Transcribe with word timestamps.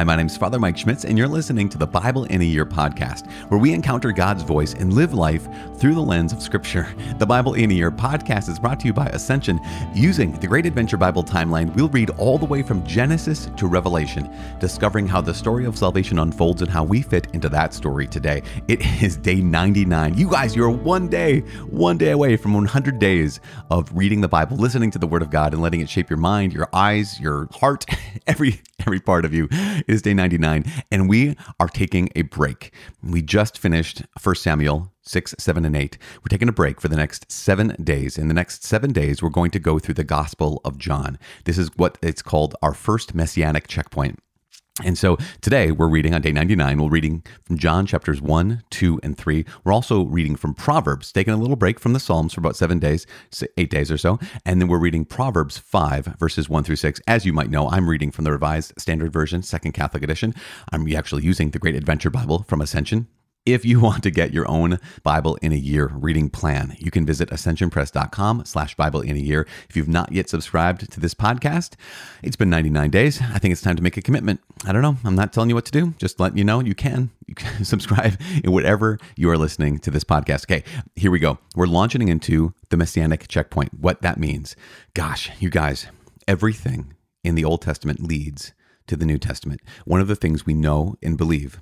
Hi, 0.00 0.04
my 0.04 0.16
name 0.16 0.28
is 0.28 0.36
Father 0.38 0.58
Mike 0.58 0.78
Schmitz, 0.78 1.04
and 1.04 1.18
you're 1.18 1.28
listening 1.28 1.68
to 1.68 1.76
the 1.76 1.86
Bible 1.86 2.24
in 2.24 2.40
a 2.40 2.44
Year 2.44 2.64
podcast, 2.64 3.30
where 3.50 3.60
we 3.60 3.74
encounter 3.74 4.12
God's 4.12 4.42
voice 4.42 4.72
and 4.72 4.94
live 4.94 5.12
life 5.12 5.46
through 5.76 5.92
the 5.92 6.00
lens 6.00 6.32
of 6.32 6.40
Scripture. 6.40 6.88
The 7.18 7.26
Bible 7.26 7.52
in 7.52 7.70
a 7.70 7.74
Year 7.74 7.90
podcast 7.90 8.48
is 8.48 8.58
brought 8.58 8.80
to 8.80 8.86
you 8.86 8.94
by 8.94 9.08
Ascension. 9.08 9.60
Using 9.94 10.32
the 10.40 10.46
Great 10.46 10.64
Adventure 10.64 10.96
Bible 10.96 11.22
timeline, 11.22 11.74
we'll 11.74 11.90
read 11.90 12.08
all 12.16 12.38
the 12.38 12.46
way 12.46 12.62
from 12.62 12.82
Genesis 12.86 13.50
to 13.58 13.66
Revelation, 13.66 14.34
discovering 14.58 15.06
how 15.06 15.20
the 15.20 15.34
story 15.34 15.66
of 15.66 15.76
salvation 15.76 16.18
unfolds 16.18 16.62
and 16.62 16.70
how 16.70 16.82
we 16.82 17.02
fit 17.02 17.26
into 17.34 17.50
that 17.50 17.74
story 17.74 18.06
today. 18.06 18.42
It 18.68 18.80
is 19.02 19.18
day 19.18 19.42
99. 19.42 20.16
You 20.16 20.30
guys, 20.30 20.56
you're 20.56 20.70
one 20.70 21.08
day, 21.08 21.40
one 21.68 21.98
day 21.98 22.12
away 22.12 22.38
from 22.38 22.54
100 22.54 22.98
days 22.98 23.38
of 23.70 23.94
reading 23.94 24.22
the 24.22 24.28
Bible, 24.28 24.56
listening 24.56 24.90
to 24.92 24.98
the 24.98 25.06
Word 25.06 25.20
of 25.20 25.28
God, 25.28 25.52
and 25.52 25.60
letting 25.60 25.82
it 25.82 25.90
shape 25.90 26.08
your 26.08 26.16
mind, 26.16 26.54
your 26.54 26.70
eyes, 26.72 27.20
your 27.20 27.48
heart, 27.52 27.84
every 28.26 28.62
every 28.80 29.00
part 29.00 29.24
of 29.24 29.34
you. 29.34 29.48
It 29.90 29.94
is 29.94 30.02
day 30.02 30.14
99, 30.14 30.64
and 30.92 31.08
we 31.08 31.36
are 31.58 31.66
taking 31.66 32.10
a 32.14 32.22
break. 32.22 32.72
We 33.02 33.22
just 33.22 33.58
finished 33.58 34.04
1 34.22 34.36
Samuel 34.36 34.92
6, 35.02 35.34
7, 35.36 35.64
and 35.64 35.76
8. 35.76 35.98
We're 36.18 36.28
taking 36.28 36.48
a 36.48 36.52
break 36.52 36.80
for 36.80 36.86
the 36.86 36.94
next 36.94 37.32
seven 37.32 37.74
days. 37.82 38.16
In 38.16 38.28
the 38.28 38.34
next 38.34 38.62
seven 38.62 38.92
days, 38.92 39.20
we're 39.20 39.30
going 39.30 39.50
to 39.50 39.58
go 39.58 39.80
through 39.80 39.94
the 39.94 40.04
Gospel 40.04 40.60
of 40.64 40.78
John. 40.78 41.18
This 41.42 41.58
is 41.58 41.76
what 41.76 41.98
it's 42.02 42.22
called 42.22 42.54
our 42.62 42.72
first 42.72 43.16
messianic 43.16 43.66
checkpoint. 43.66 44.20
And 44.84 44.96
so 44.96 45.18
today 45.40 45.70
we're 45.72 45.88
reading 45.88 46.14
on 46.14 46.22
day 46.22 46.32
99. 46.32 46.82
We're 46.82 46.88
reading 46.88 47.24
from 47.44 47.58
John 47.58 47.86
chapters 47.86 48.20
1, 48.20 48.62
2, 48.70 49.00
and 49.02 49.16
3. 49.16 49.44
We're 49.64 49.72
also 49.72 50.04
reading 50.04 50.36
from 50.36 50.54
Proverbs, 50.54 51.12
taking 51.12 51.34
a 51.34 51.36
little 51.36 51.56
break 51.56 51.78
from 51.78 51.92
the 51.92 52.00
Psalms 52.00 52.34
for 52.34 52.40
about 52.40 52.56
seven 52.56 52.78
days, 52.78 53.06
eight 53.56 53.70
days 53.70 53.90
or 53.90 53.98
so. 53.98 54.18
And 54.44 54.60
then 54.60 54.68
we're 54.68 54.78
reading 54.78 55.04
Proverbs 55.04 55.58
5, 55.58 56.16
verses 56.18 56.48
1 56.48 56.64
through 56.64 56.76
6. 56.76 57.00
As 57.06 57.26
you 57.26 57.32
might 57.32 57.50
know, 57.50 57.68
I'm 57.68 57.88
reading 57.88 58.10
from 58.10 58.24
the 58.24 58.32
Revised 58.32 58.72
Standard 58.78 59.12
Version, 59.12 59.42
Second 59.42 59.72
Catholic 59.72 60.02
Edition. 60.02 60.34
I'm 60.72 60.90
actually 60.94 61.24
using 61.24 61.50
the 61.50 61.58
Great 61.58 61.74
Adventure 61.74 62.10
Bible 62.10 62.44
from 62.48 62.60
Ascension. 62.60 63.08
If 63.46 63.64
you 63.64 63.80
want 63.82 64.02
to 64.02 64.10
get 64.10 64.34
your 64.34 64.48
own 64.48 64.78
Bible 65.02 65.36
in 65.36 65.52
a 65.52 65.56
year 65.56 65.90
reading 65.94 66.28
plan, 66.28 66.76
you 66.78 66.90
can 66.90 67.06
visit 67.06 67.30
ascensionpress.com 67.30 68.44
slash 68.44 68.74
Bible 68.74 69.00
in 69.00 69.16
a 69.16 69.20
year. 69.20 69.46
If 69.68 69.76
you've 69.76 69.88
not 69.88 70.12
yet 70.12 70.28
subscribed 70.28 70.90
to 70.92 71.00
this 71.00 71.14
podcast, 71.14 71.74
it's 72.22 72.36
been 72.36 72.50
99 72.50 72.90
days. 72.90 73.20
I 73.20 73.38
think 73.38 73.52
it's 73.52 73.62
time 73.62 73.76
to 73.76 73.82
make 73.82 73.96
a 73.96 74.02
commitment. 74.02 74.40
I 74.66 74.72
don't 74.72 74.82
know. 74.82 74.96
I'm 75.04 75.14
not 75.14 75.32
telling 75.32 75.48
you 75.48 75.54
what 75.54 75.64
to 75.66 75.72
do. 75.72 75.94
Just 75.98 76.20
letting 76.20 76.36
you 76.36 76.44
know 76.44 76.60
you 76.60 76.74
can. 76.74 77.10
You 77.26 77.34
can 77.34 77.64
subscribe 77.64 78.20
in 78.44 78.52
whatever 78.52 78.98
you 79.16 79.30
are 79.30 79.38
listening 79.38 79.78
to 79.80 79.90
this 79.90 80.04
podcast. 80.04 80.44
Okay, 80.44 80.62
here 80.94 81.10
we 81.10 81.18
go. 81.18 81.38
We're 81.56 81.66
launching 81.66 82.08
into 82.08 82.52
the 82.68 82.76
Messianic 82.76 83.26
checkpoint. 83.28 83.72
What 83.80 84.02
that 84.02 84.18
means. 84.18 84.54
Gosh, 84.92 85.30
you 85.40 85.48
guys, 85.48 85.86
everything 86.28 86.94
in 87.24 87.36
the 87.36 87.44
Old 87.44 87.62
Testament 87.62 88.00
leads 88.00 88.52
to 88.86 88.96
the 88.96 89.06
New 89.06 89.18
Testament. 89.18 89.60
One 89.86 90.00
of 90.00 90.08
the 90.08 90.16
things 90.16 90.44
we 90.44 90.54
know 90.54 90.96
and 91.02 91.16
believe 91.16 91.60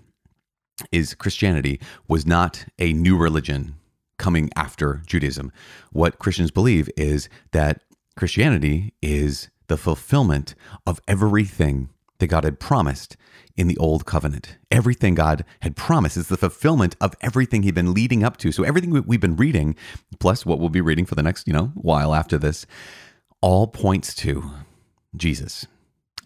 is 0.93 1.15
Christianity 1.15 1.81
was 2.07 2.27
not 2.27 2.65
a 2.79 2.93
new 2.93 3.17
religion 3.17 3.77
coming 4.19 4.51
after 4.57 5.03
Judaism. 5.07 5.53
What 5.93 6.19
Christians 6.19 6.51
believe 6.51 6.91
is 6.97 7.29
that 7.53 7.83
Christianity 8.17 8.95
is 9.01 9.49
the 9.69 9.77
fulfillment 9.77 10.55
of 10.87 11.01
everything 11.07 11.89
that 12.19 12.27
God 12.27 12.45
had 12.45 12.59
promised 12.59 13.17
in 13.57 13.69
the 13.69 13.77
old 13.79 14.07
covenant. 14.07 14.59
Everything 14.71 15.15
God 15.15 15.45
had 15.63 15.77
promised 15.77 16.17
is 16.17 16.29
the 16.29 16.37
fulfillment 16.37 16.97
of 17.01 17.15
everything 17.21 17.63
he'd 17.63 17.75
been 17.75 17.95
leading 17.95 18.25
up 18.25 18.37
to. 18.39 18.51
So 18.51 18.63
everything 18.65 18.91
we've 18.91 19.21
been 19.21 19.37
reading, 19.37 19.77
plus 20.19 20.45
what 20.45 20.59
we'll 20.59 20.69
be 20.69 20.81
reading 20.81 21.07
for 21.07 21.15
the 21.15 21.23
next, 21.23 21.47
you 21.47 21.53
know, 21.53 21.73
while 21.75 22.15
after 22.15 22.39
this, 22.39 22.67
all 23.41 23.67
points 23.67 24.15
to 24.17 24.51
Jesus. 25.17 25.67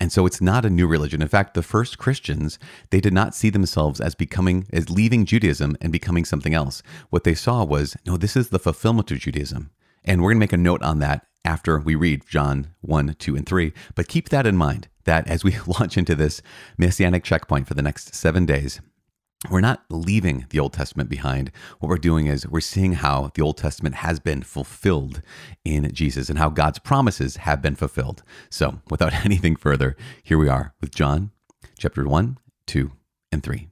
And 0.01 0.11
so 0.11 0.27
it's 0.27 0.41
not 0.41 0.65
a 0.65 0.71
new 0.71 0.87
religion. 0.87 1.23
In 1.23 1.29
fact, 1.29 1.55
the 1.55 1.63
first 1.63 1.99
Christians, 1.99 2.59
they 2.91 3.01
did 3.01 3.13
not 3.13 3.35
see 3.35 3.51
themselves 3.51 4.01
as 4.01 4.15
becoming, 4.15 4.67
as 4.73 4.91
leaving 4.91 5.25
Judaism 5.25 5.77
and 5.81 5.93
becoming 5.93 6.25
something 6.25 6.55
else. 6.55 6.83
What 7.11 7.25
they 7.25 7.35
saw 7.35 7.65
was, 7.65 7.97
no, 8.07 8.17
this 8.17 8.37
is 8.37 8.49
the 8.49 8.59
fulfillment 8.59 9.11
of 9.11 9.21
Judaism. 9.21 9.71
And 10.05 10.21
we're 10.21 10.31
going 10.31 10.39
to 10.39 10.41
make 10.41 10.53
a 10.53 10.57
note 10.57 10.83
on 10.83 10.99
that 10.99 11.25
after 11.45 11.79
we 11.79 11.95
read 11.95 12.27
John 12.27 12.69
1, 12.81 13.15
2, 13.19 13.37
and 13.37 13.47
3. 13.47 13.73
But 13.95 14.09
keep 14.09 14.29
that 14.31 14.47
in 14.47 14.57
mind 14.57 14.89
that 15.05 15.29
as 15.29 15.45
we 15.45 15.57
launch 15.67 15.97
into 15.97 16.15
this 16.15 16.43
messianic 16.79 17.25
checkpoint 17.25 17.69
for 17.69 17.75
the 17.75 17.83
next 17.83 18.15
seven 18.15 18.47
days, 18.47 18.81
we're 19.51 19.61
not 19.61 19.85
leaving 19.91 20.47
the 20.51 20.61
Old 20.61 20.73
Testament 20.73 21.11
behind. 21.11 21.51
What 21.81 21.89
we're 21.89 21.97
doing 21.97 22.27
is 22.27 22.47
we're 22.47 22.61
seeing 22.61 22.95
how 22.95 23.33
the 23.35 23.43
Old 23.43 23.57
Testament 23.57 23.97
has 23.97 24.21
been 24.21 24.43
fulfilled 24.43 25.21
in 25.65 25.93
Jesus 25.93 26.29
and 26.29 26.39
how 26.39 26.49
God's 26.49 26.79
promises 26.79 27.37
have 27.39 27.61
been 27.61 27.75
fulfilled. 27.75 28.23
So, 28.51 28.81
without 28.89 29.13
anything 29.25 29.57
further, 29.57 29.97
here 30.23 30.39
we 30.39 30.49
are 30.49 30.75
with 30.81 30.95
John 30.95 31.33
chapter 31.77 32.07
1, 32.07 32.39
2, 32.67 32.93
and 33.33 33.43
3. 33.43 33.69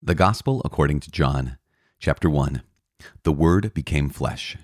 The 0.00 0.14
Gospel 0.14 0.62
according 0.64 1.00
to 1.00 1.10
John, 1.10 1.58
chapter 1.98 2.30
1. 2.30 2.62
The 3.24 3.32
Word 3.32 3.74
became 3.74 4.08
flesh. 4.08 4.56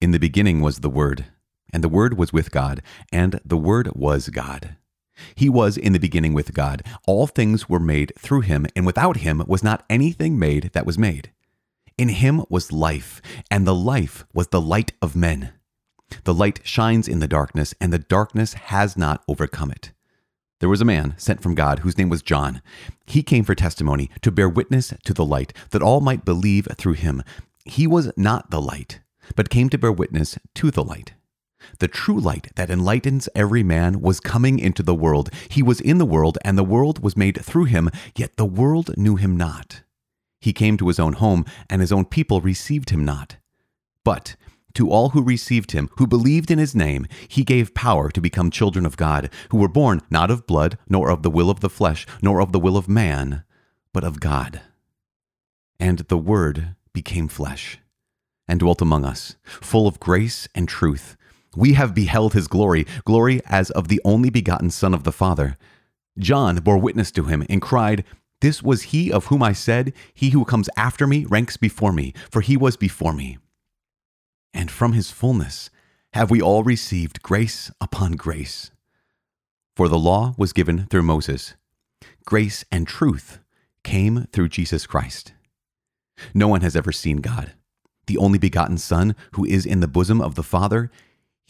In 0.00 0.12
the 0.12 0.18
beginning 0.18 0.60
was 0.60 0.78
the 0.78 0.88
Word, 0.88 1.26
and 1.72 1.82
the 1.82 1.88
Word 1.88 2.16
was 2.16 2.32
with 2.32 2.52
God, 2.52 2.82
and 3.12 3.40
the 3.44 3.56
Word 3.56 3.90
was 3.96 4.28
God. 4.28 4.76
He 5.34 5.48
was 5.48 5.76
in 5.76 5.92
the 5.92 5.98
beginning 5.98 6.34
with 6.34 6.54
God. 6.54 6.82
All 7.06 7.26
things 7.26 7.68
were 7.68 7.80
made 7.80 8.12
through 8.18 8.42
him, 8.42 8.66
and 8.74 8.86
without 8.86 9.18
him 9.18 9.42
was 9.46 9.62
not 9.62 9.84
anything 9.88 10.38
made 10.38 10.70
that 10.72 10.86
was 10.86 10.98
made. 10.98 11.30
In 11.98 12.08
him 12.08 12.44
was 12.48 12.72
life, 12.72 13.20
and 13.50 13.66
the 13.66 13.74
life 13.74 14.24
was 14.32 14.48
the 14.48 14.60
light 14.60 14.92
of 15.02 15.16
men. 15.16 15.52
The 16.24 16.34
light 16.34 16.60
shines 16.64 17.06
in 17.08 17.18
the 17.18 17.28
darkness, 17.28 17.74
and 17.80 17.92
the 17.92 17.98
darkness 17.98 18.54
has 18.54 18.96
not 18.96 19.22
overcome 19.28 19.70
it. 19.70 19.92
There 20.60 20.68
was 20.68 20.80
a 20.80 20.86
man 20.86 21.14
sent 21.16 21.42
from 21.42 21.54
God 21.54 21.80
whose 21.80 21.96
name 21.96 22.08
was 22.08 22.22
John. 22.22 22.60
He 23.06 23.22
came 23.22 23.44
for 23.44 23.54
testimony, 23.54 24.10
to 24.20 24.30
bear 24.30 24.48
witness 24.48 24.92
to 25.04 25.14
the 25.14 25.24
light, 25.24 25.52
that 25.70 25.82
all 25.82 26.00
might 26.00 26.24
believe 26.24 26.68
through 26.76 26.94
him. 26.94 27.22
He 27.64 27.86
was 27.86 28.12
not 28.16 28.50
the 28.50 28.60
light, 28.60 29.00
but 29.36 29.50
came 29.50 29.68
to 29.70 29.78
bear 29.78 29.92
witness 29.92 30.38
to 30.54 30.70
the 30.70 30.84
light. 30.84 31.14
The 31.78 31.88
true 31.88 32.18
light 32.18 32.48
that 32.56 32.70
enlightens 32.70 33.28
every 33.34 33.62
man 33.62 34.00
was 34.00 34.20
coming 34.20 34.58
into 34.58 34.82
the 34.82 34.94
world. 34.94 35.30
He 35.48 35.62
was 35.62 35.80
in 35.80 35.98
the 35.98 36.06
world, 36.06 36.38
and 36.44 36.56
the 36.56 36.64
world 36.64 37.02
was 37.02 37.16
made 37.16 37.42
through 37.42 37.64
him, 37.64 37.90
yet 38.16 38.36
the 38.36 38.46
world 38.46 38.96
knew 38.96 39.16
him 39.16 39.36
not. 39.36 39.82
He 40.40 40.52
came 40.52 40.76
to 40.78 40.88
his 40.88 40.98
own 40.98 41.14
home, 41.14 41.44
and 41.68 41.80
his 41.80 41.92
own 41.92 42.04
people 42.06 42.40
received 42.40 42.90
him 42.90 43.04
not. 43.04 43.36
But 44.04 44.36
to 44.74 44.90
all 44.90 45.10
who 45.10 45.22
received 45.22 45.72
him, 45.72 45.90
who 45.96 46.06
believed 46.06 46.50
in 46.50 46.58
his 46.58 46.74
name, 46.74 47.06
he 47.28 47.44
gave 47.44 47.74
power 47.74 48.10
to 48.10 48.20
become 48.20 48.50
children 48.50 48.86
of 48.86 48.96
God, 48.96 49.30
who 49.50 49.58
were 49.58 49.68
born 49.68 50.00
not 50.10 50.30
of 50.30 50.46
blood, 50.46 50.78
nor 50.88 51.10
of 51.10 51.22
the 51.22 51.30
will 51.30 51.50
of 51.50 51.60
the 51.60 51.70
flesh, 51.70 52.06
nor 52.22 52.40
of 52.40 52.52
the 52.52 52.60
will 52.60 52.76
of 52.76 52.88
man, 52.88 53.44
but 53.92 54.04
of 54.04 54.20
God. 54.20 54.60
And 55.78 55.98
the 56.00 56.18
Word 56.18 56.76
became 56.92 57.28
flesh, 57.28 57.78
and 58.46 58.60
dwelt 58.60 58.80
among 58.80 59.04
us, 59.04 59.36
full 59.44 59.86
of 59.86 60.00
grace 60.00 60.48
and 60.54 60.68
truth. 60.68 61.16
We 61.56 61.72
have 61.72 61.94
beheld 61.94 62.32
his 62.32 62.46
glory, 62.48 62.86
glory 63.04 63.40
as 63.46 63.70
of 63.70 63.88
the 63.88 64.00
only 64.04 64.30
begotten 64.30 64.70
Son 64.70 64.94
of 64.94 65.04
the 65.04 65.12
Father. 65.12 65.56
John 66.18 66.56
bore 66.56 66.78
witness 66.78 67.10
to 67.12 67.24
him 67.24 67.44
and 67.48 67.60
cried, 67.60 68.04
This 68.40 68.62
was 68.62 68.82
he 68.82 69.10
of 69.10 69.26
whom 69.26 69.42
I 69.42 69.52
said, 69.52 69.92
He 70.14 70.30
who 70.30 70.44
comes 70.44 70.68
after 70.76 71.06
me 71.06 71.24
ranks 71.24 71.56
before 71.56 71.92
me, 71.92 72.14
for 72.30 72.40
he 72.40 72.56
was 72.56 72.76
before 72.76 73.12
me. 73.12 73.38
And 74.54 74.70
from 74.70 74.92
his 74.92 75.10
fullness 75.10 75.70
have 76.12 76.30
we 76.30 76.40
all 76.40 76.62
received 76.62 77.22
grace 77.22 77.70
upon 77.80 78.12
grace. 78.12 78.70
For 79.76 79.88
the 79.88 79.98
law 79.98 80.34
was 80.36 80.52
given 80.52 80.86
through 80.86 81.02
Moses, 81.02 81.54
grace 82.26 82.64
and 82.70 82.86
truth 82.86 83.38
came 83.84 84.26
through 84.32 84.48
Jesus 84.48 84.86
Christ. 84.86 85.32
No 86.34 86.48
one 86.48 86.60
has 86.60 86.76
ever 86.76 86.92
seen 86.92 87.18
God. 87.18 87.54
The 88.06 88.18
only 88.18 88.38
begotten 88.38 88.78
Son, 88.78 89.14
who 89.32 89.44
is 89.44 89.64
in 89.64 89.80
the 89.80 89.88
bosom 89.88 90.20
of 90.20 90.34
the 90.34 90.42
Father, 90.42 90.90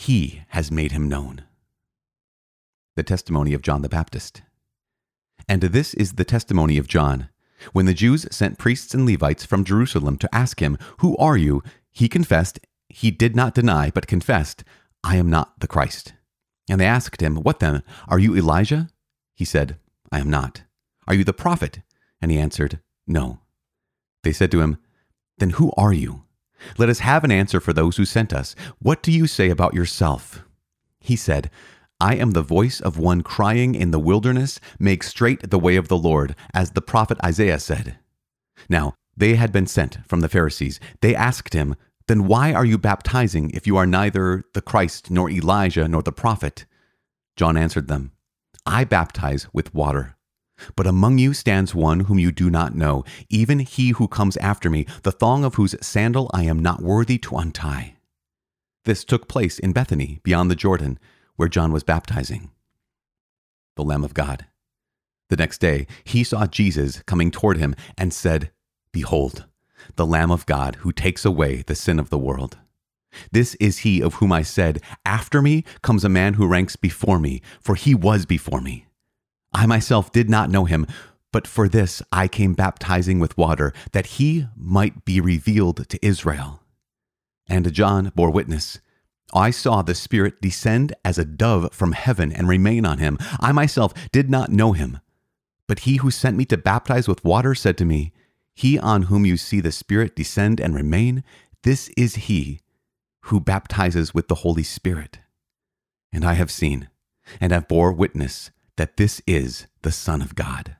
he 0.00 0.42
has 0.48 0.72
made 0.72 0.92
him 0.92 1.10
known. 1.10 1.42
The 2.96 3.02
testimony 3.02 3.52
of 3.52 3.60
John 3.60 3.82
the 3.82 3.88
Baptist. 3.88 4.40
And 5.46 5.60
this 5.60 5.92
is 5.92 6.14
the 6.14 6.24
testimony 6.24 6.78
of 6.78 6.88
John. 6.88 7.28
When 7.74 7.84
the 7.84 7.92
Jews 7.92 8.26
sent 8.30 8.56
priests 8.56 8.94
and 8.94 9.04
Levites 9.04 9.44
from 9.44 9.62
Jerusalem 9.62 10.16
to 10.16 10.34
ask 10.34 10.60
him, 10.60 10.78
Who 11.00 11.18
are 11.18 11.36
you? 11.36 11.62
he 11.90 12.08
confessed, 12.08 12.60
he 12.88 13.10
did 13.10 13.36
not 13.36 13.54
deny, 13.54 13.90
but 13.90 14.06
confessed, 14.06 14.64
I 15.04 15.16
am 15.16 15.28
not 15.28 15.60
the 15.60 15.68
Christ. 15.68 16.14
And 16.70 16.80
they 16.80 16.86
asked 16.86 17.20
him, 17.20 17.36
What 17.36 17.60
then? 17.60 17.82
Are 18.08 18.18
you 18.18 18.34
Elijah? 18.34 18.88
He 19.34 19.44
said, 19.44 19.76
I 20.10 20.20
am 20.20 20.30
not. 20.30 20.62
Are 21.06 21.14
you 21.14 21.24
the 21.24 21.34
prophet? 21.34 21.80
And 22.22 22.30
he 22.30 22.38
answered, 22.38 22.80
No. 23.06 23.40
They 24.22 24.32
said 24.32 24.50
to 24.52 24.62
him, 24.62 24.78
Then 25.36 25.50
who 25.50 25.72
are 25.76 25.92
you? 25.92 26.22
Let 26.78 26.88
us 26.88 27.00
have 27.00 27.24
an 27.24 27.32
answer 27.32 27.60
for 27.60 27.72
those 27.72 27.96
who 27.96 28.04
sent 28.04 28.32
us. 28.32 28.54
What 28.78 29.02
do 29.02 29.12
you 29.12 29.26
say 29.26 29.50
about 29.50 29.74
yourself? 29.74 30.44
He 31.00 31.16
said, 31.16 31.50
I 32.00 32.14
am 32.14 32.30
the 32.30 32.42
voice 32.42 32.80
of 32.80 32.98
one 32.98 33.22
crying 33.22 33.74
in 33.74 33.90
the 33.90 33.98
wilderness, 33.98 34.58
Make 34.78 35.02
straight 35.02 35.50
the 35.50 35.58
way 35.58 35.76
of 35.76 35.88
the 35.88 35.98
Lord, 35.98 36.34
as 36.54 36.70
the 36.70 36.80
prophet 36.80 37.18
Isaiah 37.24 37.58
said. 37.58 37.98
Now, 38.68 38.94
they 39.16 39.34
had 39.34 39.52
been 39.52 39.66
sent 39.66 39.98
from 40.08 40.20
the 40.20 40.28
Pharisees. 40.28 40.80
They 41.02 41.14
asked 41.14 41.52
him, 41.52 41.76
Then 42.08 42.26
why 42.26 42.54
are 42.54 42.64
you 42.64 42.78
baptizing 42.78 43.50
if 43.50 43.66
you 43.66 43.76
are 43.76 43.86
neither 43.86 44.44
the 44.54 44.62
Christ, 44.62 45.10
nor 45.10 45.28
Elijah, 45.28 45.86
nor 45.86 46.02
the 46.02 46.12
prophet? 46.12 46.64
John 47.36 47.56
answered 47.56 47.88
them, 47.88 48.12
I 48.64 48.84
baptize 48.84 49.46
with 49.52 49.74
water. 49.74 50.16
But 50.76 50.86
among 50.86 51.18
you 51.18 51.34
stands 51.34 51.74
one 51.74 52.00
whom 52.00 52.18
you 52.18 52.32
do 52.32 52.50
not 52.50 52.74
know, 52.74 53.04
even 53.28 53.60
he 53.60 53.90
who 53.90 54.08
comes 54.08 54.36
after 54.38 54.70
me, 54.70 54.86
the 55.02 55.12
thong 55.12 55.44
of 55.44 55.54
whose 55.54 55.74
sandal 55.80 56.30
I 56.32 56.44
am 56.44 56.60
not 56.60 56.82
worthy 56.82 57.18
to 57.18 57.36
untie. 57.36 57.96
This 58.84 59.04
took 59.04 59.28
place 59.28 59.58
in 59.58 59.72
Bethany, 59.72 60.20
beyond 60.22 60.50
the 60.50 60.56
Jordan, 60.56 60.98
where 61.36 61.48
John 61.48 61.72
was 61.72 61.82
baptizing. 61.82 62.50
The 63.76 63.84
Lamb 63.84 64.04
of 64.04 64.14
God. 64.14 64.46
The 65.28 65.36
next 65.36 65.58
day, 65.58 65.86
he 66.04 66.24
saw 66.24 66.46
Jesus 66.46 67.02
coming 67.06 67.30
toward 67.30 67.56
him 67.56 67.74
and 67.96 68.12
said, 68.12 68.50
Behold, 68.92 69.46
the 69.96 70.06
Lamb 70.06 70.30
of 70.30 70.46
God 70.46 70.76
who 70.76 70.92
takes 70.92 71.24
away 71.24 71.62
the 71.62 71.74
sin 71.74 71.98
of 71.98 72.10
the 72.10 72.18
world. 72.18 72.58
This 73.32 73.54
is 73.56 73.78
he 73.78 74.00
of 74.02 74.14
whom 74.14 74.32
I 74.32 74.42
said, 74.42 74.80
After 75.04 75.42
me 75.42 75.64
comes 75.82 76.04
a 76.04 76.08
man 76.08 76.34
who 76.34 76.46
ranks 76.46 76.76
before 76.76 77.18
me, 77.18 77.42
for 77.60 77.74
he 77.74 77.94
was 77.94 78.26
before 78.26 78.60
me. 78.60 78.86
I 79.52 79.66
myself 79.66 80.12
did 80.12 80.30
not 80.30 80.50
know 80.50 80.64
him, 80.64 80.86
but 81.32 81.46
for 81.46 81.68
this 81.68 82.02
I 82.12 82.28
came 82.28 82.54
baptizing 82.54 83.18
with 83.18 83.38
water, 83.38 83.72
that 83.92 84.06
he 84.06 84.46
might 84.56 85.04
be 85.04 85.20
revealed 85.20 85.88
to 85.88 86.06
Israel. 86.06 86.62
And 87.48 87.72
John 87.72 88.12
bore 88.14 88.30
witness. 88.30 88.80
I 89.32 89.50
saw 89.50 89.82
the 89.82 89.94
Spirit 89.94 90.40
descend 90.40 90.94
as 91.04 91.18
a 91.18 91.24
dove 91.24 91.72
from 91.72 91.92
heaven 91.92 92.32
and 92.32 92.48
remain 92.48 92.84
on 92.84 92.98
him. 92.98 93.18
I 93.38 93.52
myself 93.52 93.92
did 94.12 94.28
not 94.28 94.50
know 94.50 94.72
him. 94.72 94.98
But 95.68 95.80
he 95.80 95.96
who 95.96 96.10
sent 96.10 96.36
me 96.36 96.44
to 96.46 96.56
baptize 96.56 97.06
with 97.06 97.24
water 97.24 97.54
said 97.54 97.78
to 97.78 97.84
me, 97.84 98.12
He 98.54 98.78
on 98.78 99.02
whom 99.02 99.24
you 99.24 99.36
see 99.36 99.60
the 99.60 99.70
Spirit 99.70 100.16
descend 100.16 100.60
and 100.60 100.74
remain, 100.74 101.22
this 101.62 101.88
is 101.96 102.14
he 102.26 102.60
who 103.24 103.38
baptizes 103.38 104.12
with 104.14 104.28
the 104.28 104.36
Holy 104.36 104.64
Spirit. 104.64 105.18
And 106.12 106.24
I 106.24 106.34
have 106.34 106.50
seen 106.50 106.88
and 107.40 107.52
have 107.52 107.68
bore 107.68 107.92
witness 107.92 108.50
that 108.80 108.96
this 108.96 109.20
is 109.26 109.66
the 109.82 109.92
Son 109.92 110.22
of 110.22 110.34
God. 110.34 110.74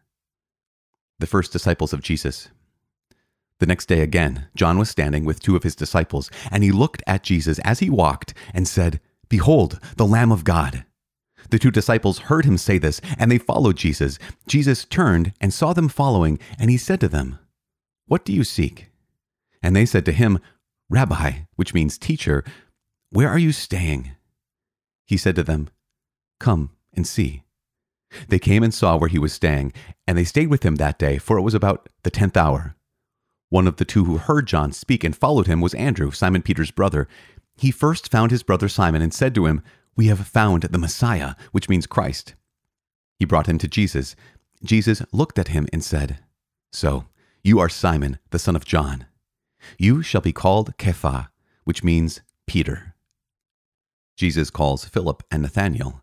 The 1.19 1.26
first 1.26 1.52
disciples 1.52 1.93
of 1.93 2.00
Jesus. 2.00 2.49
The 3.58 3.67
next 3.67 3.88
day 3.88 4.00
again, 4.00 4.47
John 4.56 4.79
was 4.79 4.88
standing 4.88 5.26
with 5.26 5.38
two 5.38 5.55
of 5.55 5.64
his 5.64 5.76
disciples, 5.76 6.31
and 6.50 6.64
he 6.64 6.73
looked 6.73 7.02
at 7.06 7.23
Jesus 7.23 7.58
as 7.58 7.81
he 7.81 7.91
walked 7.91 8.32
and 8.55 8.67
said, 8.67 9.00
Behold, 9.29 9.79
the 9.99 10.06
Lamb 10.06 10.32
of 10.32 10.44
God. 10.44 10.87
The 11.50 11.58
two 11.58 11.70
disciples 11.70 12.20
heard 12.20 12.47
him 12.47 12.56
say 12.56 12.79
this, 12.79 13.02
and 13.19 13.31
they 13.31 13.37
followed 13.37 13.76
Jesus. 13.76 14.19
Jesus 14.49 14.87
turned 14.87 15.35
and 15.38 15.52
saw 15.52 15.75
them 15.75 15.91
following, 15.91 16.38
and 16.58 16.70
he 16.70 16.79
said 16.79 17.00
to 17.00 17.08
them, 17.08 17.38
What 18.06 18.25
do 18.25 18.32
you 18.32 18.44
seek? 18.44 18.87
And 19.62 19.76
they 19.76 19.85
said 19.85 20.06
to 20.06 20.12
him, 20.12 20.38
Rabbi, 20.88 21.41
which 21.56 21.75
means 21.75 21.99
teacher, 21.99 22.44
where 23.11 23.29
are 23.29 23.38
you 23.38 23.52
staying? 23.52 24.12
He 25.05 25.19
said 25.19 25.37
to 25.37 25.43
them, 25.43 25.69
Come 26.38 26.70
and 26.94 27.06
see. 27.06 27.43
They 28.29 28.39
came 28.39 28.62
and 28.62 28.75
saw 28.75 28.97
where 28.97 29.09
he 29.09 29.19
was 29.19 29.33
staying, 29.33 29.73
and 30.07 30.19
they 30.19 30.25
stayed 30.25 30.49
with 30.49 30.65
him 30.65 30.77
that 30.77 30.99
day, 30.99 31.19
for 31.19 31.39
it 31.39 31.43
was 31.43 31.55
about 31.55 31.89
the 32.03 32.11
tenth 32.11 32.37
hour. 32.37 32.75
One 33.49 33.67
of 33.67 33.77
the 33.77 33.85
two 33.85 34.05
who 34.05 34.19
heard 34.19 34.47
John 34.47 34.73
speak 34.73 35.05
and 35.05 35.17
followed 35.17 35.47
him 35.47 35.61
was 35.61 35.75
Andrew, 35.75 36.11
Simon 36.11 36.43
Peter's 36.43 36.71
brother. 36.71 37.09
He 37.57 37.71
first 37.71 38.11
found 38.11 38.31
his 38.31 38.43
brother 38.43 38.69
Simon 38.69 39.03
and 39.03 39.12
said 39.12 39.35
to 39.35 39.47
him, 39.47 39.62
We 39.97 40.07
have 40.07 40.27
found 40.27 40.62
the 40.62 40.79
Messiah, 40.79 41.35
which 41.53 41.69
means 41.69 41.87
Christ. 41.87 42.35
He 43.19 43.25
brought 43.25 43.49
him 43.49 43.59
to 43.59 43.69
Jesus. 43.69 44.15
Jesus 44.65 45.03
looked 45.12 45.39
at 45.39 45.49
him 45.49 45.67
and 45.73 45.83
said, 45.83 46.19
So, 46.73 47.07
you 47.43 47.59
are 47.59 47.69
Simon, 47.69 48.19
the 48.31 48.39
son 48.39 48.57
of 48.57 48.65
John. 48.65 49.07
You 49.79 50.03
shall 50.03 50.21
be 50.21 50.33
called 50.33 50.75
Cephas, 50.81 51.27
which 51.65 51.85
means 51.85 52.23
Peter. 52.47 52.95
Jesus 54.17 54.51
calls 54.51 54.85
Philip 54.85 55.23
and 55.31 55.43
Nathanael. 55.43 56.03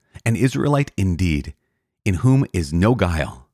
an 0.25 0.35
Israelite 0.35 0.91
indeed, 0.97 1.53
in 2.05 2.15
whom 2.15 2.45
is 2.53 2.73
no 2.73 2.95
guile. 2.95 3.47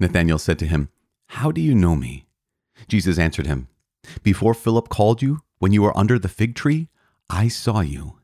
Nathanael 0.00 0.38
said 0.38 0.58
to 0.60 0.66
him, 0.66 0.88
How 1.28 1.50
do 1.50 1.60
you 1.60 1.74
know 1.74 1.96
me? 1.96 2.26
Jesus 2.86 3.18
answered 3.18 3.46
him, 3.46 3.68
Before 4.22 4.54
Philip 4.54 4.88
called 4.88 5.22
you, 5.22 5.42
when 5.58 5.72
you 5.72 5.82
were 5.82 5.96
under 5.96 6.18
the 6.18 6.28
fig 6.28 6.54
tree, 6.54 6.88
I 7.28 7.48
saw 7.48 7.80
you. 7.80 8.18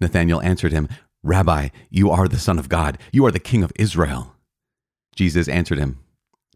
Nathanael 0.00 0.40
answered 0.40 0.72
him, 0.72 0.88
Rabbi, 1.22 1.68
you 1.90 2.10
are 2.10 2.26
the 2.26 2.38
Son 2.38 2.58
of 2.58 2.68
God, 2.68 2.98
you 3.12 3.26
are 3.26 3.30
the 3.30 3.38
King 3.38 3.62
of 3.62 3.72
Israel. 3.76 4.34
Jesus 5.14 5.48
answered 5.48 5.78
him, 5.78 5.98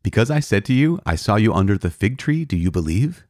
Because 0.03 0.31
I 0.31 0.41
said 0.41 0.65
to 0.67 0.73
you, 0.73 1.01
I 1.05 1.17
saw 1.17 1.37
you 1.37 1.53
under 1.53 1.77
the 1.77 1.91
fig 1.91 2.17
tree, 2.17 2.45
do 2.45 2.57
you 2.57 2.71
believe? 2.71 3.27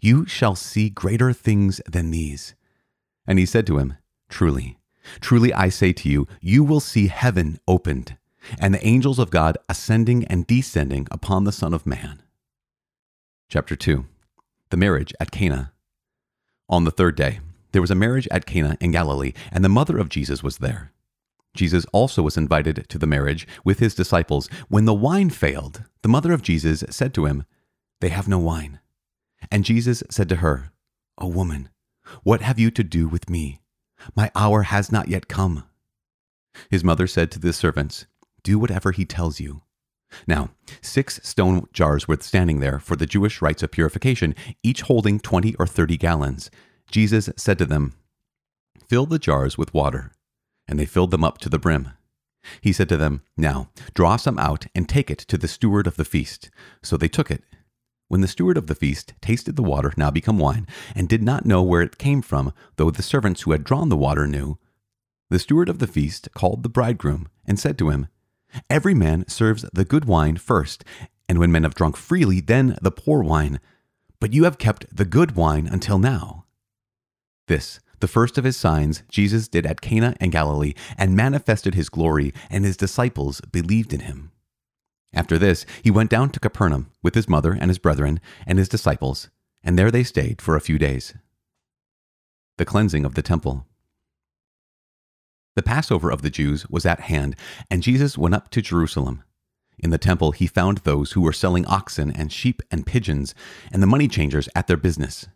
You 0.00 0.26
shall 0.26 0.54
see 0.54 0.88
greater 0.88 1.32
things 1.32 1.80
than 1.86 2.10
these. 2.10 2.54
And 3.26 3.38
he 3.38 3.46
said 3.46 3.66
to 3.66 3.78
him, 3.78 3.96
Truly, 4.28 4.78
Truly 5.20 5.52
I 5.52 5.68
say 5.68 5.92
to 5.92 6.08
you, 6.08 6.26
you 6.40 6.64
will 6.64 6.80
see 6.80 7.08
heaven 7.08 7.58
opened, 7.66 8.16
and 8.58 8.74
the 8.74 8.86
angels 8.86 9.18
of 9.18 9.30
God 9.30 9.58
ascending 9.68 10.24
and 10.26 10.46
descending 10.46 11.06
upon 11.10 11.44
the 11.44 11.52
Son 11.52 11.74
of 11.74 11.86
Man. 11.86 12.22
Chapter 13.48 13.76
2 13.76 14.06
The 14.70 14.76
Marriage 14.76 15.12
at 15.20 15.30
Cana. 15.30 15.72
On 16.68 16.84
the 16.84 16.90
third 16.90 17.16
day, 17.16 17.40
there 17.72 17.82
was 17.82 17.90
a 17.90 17.96
marriage 17.96 18.28
at 18.30 18.46
Cana 18.46 18.76
in 18.80 18.92
Galilee, 18.92 19.32
and 19.50 19.64
the 19.64 19.68
mother 19.68 19.98
of 19.98 20.08
Jesus 20.08 20.42
was 20.42 20.58
there. 20.58 20.92
Jesus 21.54 21.84
also 21.92 22.22
was 22.22 22.36
invited 22.36 22.86
to 22.88 22.98
the 22.98 23.06
marriage 23.06 23.46
with 23.64 23.80
his 23.80 23.94
disciples. 23.94 24.48
When 24.68 24.84
the 24.84 24.94
wine 24.94 25.30
failed, 25.30 25.84
the 26.02 26.08
mother 26.08 26.32
of 26.32 26.42
Jesus 26.42 26.84
said 26.90 27.12
to 27.14 27.26
him, 27.26 27.44
They 28.00 28.10
have 28.10 28.28
no 28.28 28.38
wine. 28.38 28.78
And 29.50 29.64
Jesus 29.64 30.02
said 30.10 30.28
to 30.28 30.36
her, 30.36 30.72
O 31.18 31.26
woman, 31.26 31.68
what 32.22 32.40
have 32.40 32.58
you 32.58 32.70
to 32.70 32.84
do 32.84 33.08
with 33.08 33.28
me? 33.28 33.59
My 34.14 34.30
hour 34.34 34.62
has 34.62 34.90
not 34.90 35.08
yet 35.08 35.28
come. 35.28 35.64
His 36.70 36.84
mother 36.84 37.06
said 37.06 37.30
to 37.32 37.38
the 37.38 37.52
servants, 37.52 38.06
Do 38.42 38.58
whatever 38.58 38.92
he 38.92 39.04
tells 39.04 39.40
you. 39.40 39.62
Now, 40.26 40.50
six 40.82 41.20
stone 41.22 41.68
jars 41.72 42.08
were 42.08 42.18
standing 42.20 42.60
there 42.60 42.78
for 42.78 42.96
the 42.96 43.06
Jewish 43.06 43.40
rites 43.40 43.62
of 43.62 43.70
purification, 43.70 44.34
each 44.62 44.82
holding 44.82 45.20
twenty 45.20 45.54
or 45.56 45.66
thirty 45.66 45.96
gallons. 45.96 46.50
Jesus 46.90 47.30
said 47.36 47.58
to 47.58 47.66
them, 47.66 47.94
Fill 48.88 49.06
the 49.06 49.18
jars 49.18 49.56
with 49.56 49.72
water. 49.72 50.12
And 50.66 50.78
they 50.78 50.86
filled 50.86 51.10
them 51.10 51.24
up 51.24 51.38
to 51.38 51.48
the 51.48 51.58
brim. 51.58 51.90
He 52.60 52.72
said 52.72 52.88
to 52.88 52.96
them, 52.96 53.22
Now, 53.36 53.70
draw 53.94 54.16
some 54.16 54.38
out 54.38 54.66
and 54.74 54.88
take 54.88 55.10
it 55.10 55.18
to 55.18 55.38
the 55.38 55.48
steward 55.48 55.86
of 55.86 55.96
the 55.96 56.04
feast. 56.04 56.50
So 56.82 56.96
they 56.96 57.08
took 57.08 57.30
it. 57.30 57.44
When 58.10 58.22
the 58.22 58.26
steward 58.26 58.56
of 58.56 58.66
the 58.66 58.74
feast 58.74 59.14
tasted 59.20 59.54
the 59.54 59.62
water 59.62 59.92
now 59.96 60.10
become 60.10 60.36
wine, 60.36 60.66
and 60.96 61.08
did 61.08 61.22
not 61.22 61.46
know 61.46 61.62
where 61.62 61.80
it 61.80 61.96
came 61.96 62.22
from, 62.22 62.52
though 62.74 62.90
the 62.90 63.04
servants 63.04 63.42
who 63.42 63.52
had 63.52 63.62
drawn 63.62 63.88
the 63.88 63.96
water 63.96 64.26
knew, 64.26 64.58
the 65.28 65.38
steward 65.38 65.68
of 65.68 65.78
the 65.78 65.86
feast 65.86 66.28
called 66.34 66.64
the 66.64 66.68
bridegroom, 66.68 67.28
and 67.46 67.56
said 67.56 67.78
to 67.78 67.90
him, 67.90 68.08
Every 68.68 68.94
man 68.94 69.28
serves 69.28 69.64
the 69.72 69.84
good 69.84 70.06
wine 70.06 70.38
first, 70.38 70.82
and 71.28 71.38
when 71.38 71.52
men 71.52 71.62
have 71.62 71.76
drunk 71.76 71.96
freely, 71.96 72.40
then 72.40 72.76
the 72.82 72.90
poor 72.90 73.22
wine. 73.22 73.60
But 74.18 74.32
you 74.32 74.42
have 74.42 74.58
kept 74.58 74.86
the 74.90 75.04
good 75.04 75.36
wine 75.36 75.68
until 75.68 76.00
now. 76.00 76.46
This, 77.46 77.78
the 78.00 78.08
first 78.08 78.36
of 78.36 78.42
his 78.42 78.56
signs, 78.56 79.04
Jesus 79.08 79.46
did 79.46 79.64
at 79.64 79.80
Cana 79.80 80.16
in 80.20 80.30
Galilee, 80.30 80.74
and 80.98 81.14
manifested 81.14 81.76
his 81.76 81.88
glory, 81.88 82.34
and 82.50 82.64
his 82.64 82.76
disciples 82.76 83.40
believed 83.52 83.94
in 83.94 84.00
him. 84.00 84.32
After 85.12 85.38
this, 85.38 85.66
he 85.82 85.90
went 85.90 86.10
down 86.10 86.30
to 86.30 86.40
Capernaum 86.40 86.90
with 87.02 87.14
his 87.14 87.28
mother 87.28 87.52
and 87.52 87.68
his 87.68 87.78
brethren 87.78 88.20
and 88.46 88.58
his 88.58 88.68
disciples, 88.68 89.28
and 89.62 89.78
there 89.78 89.90
they 89.90 90.04
stayed 90.04 90.40
for 90.40 90.56
a 90.56 90.60
few 90.60 90.78
days. 90.78 91.14
The 92.58 92.64
cleansing 92.64 93.04
of 93.04 93.14
the 93.14 93.22
temple. 93.22 93.66
The 95.56 95.62
Passover 95.62 96.10
of 96.10 96.22
the 96.22 96.30
Jews 96.30 96.68
was 96.68 96.86
at 96.86 97.00
hand, 97.00 97.34
and 97.70 97.82
Jesus 97.82 98.16
went 98.16 98.34
up 98.34 98.50
to 98.50 98.62
Jerusalem. 98.62 99.24
In 99.78 99.90
the 99.90 99.98
temple, 99.98 100.32
he 100.32 100.46
found 100.46 100.78
those 100.78 101.12
who 101.12 101.22
were 101.22 101.32
selling 101.32 101.66
oxen 101.66 102.12
and 102.12 102.32
sheep 102.32 102.62
and 102.70 102.86
pigeons, 102.86 103.34
and 103.72 103.82
the 103.82 103.86
money 103.86 104.08
changers 104.08 104.48
at 104.54 104.68
their 104.68 104.76
business. 104.76 105.26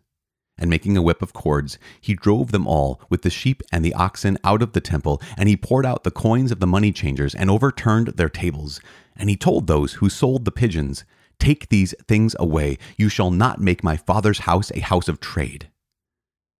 And 0.57 0.69
making 0.69 0.95
a 0.95 1.01
whip 1.01 1.21
of 1.21 1.33
cords, 1.33 1.77
he 1.99 2.13
drove 2.13 2.51
them 2.51 2.65
all 2.65 3.01
with 3.09 3.23
the 3.23 3.29
sheep 3.29 3.61
and 3.71 3.83
the 3.83 3.93
oxen 3.93 4.37
out 4.43 4.61
of 4.61 4.71
the 4.71 4.81
temple, 4.81 5.21
and 5.37 5.49
he 5.49 5.57
poured 5.57 5.85
out 5.85 6.03
the 6.03 6.11
coins 6.11 6.51
of 6.51 6.59
the 6.59 6.67
money 6.67 6.93
changers 6.93 7.35
and 7.35 7.49
overturned 7.49 8.09
their 8.09 8.29
tables. 8.29 8.79
And 9.17 9.29
he 9.29 9.35
told 9.35 9.67
those 9.67 9.93
who 9.93 10.09
sold 10.09 10.45
the 10.45 10.51
pigeons, 10.51 11.03
Take 11.39 11.67
these 11.69 11.93
things 12.07 12.35
away. 12.39 12.77
You 12.97 13.09
shall 13.09 13.31
not 13.31 13.59
make 13.59 13.83
my 13.83 13.97
father's 13.97 14.39
house 14.39 14.71
a 14.73 14.79
house 14.79 15.07
of 15.09 15.19
trade. 15.19 15.69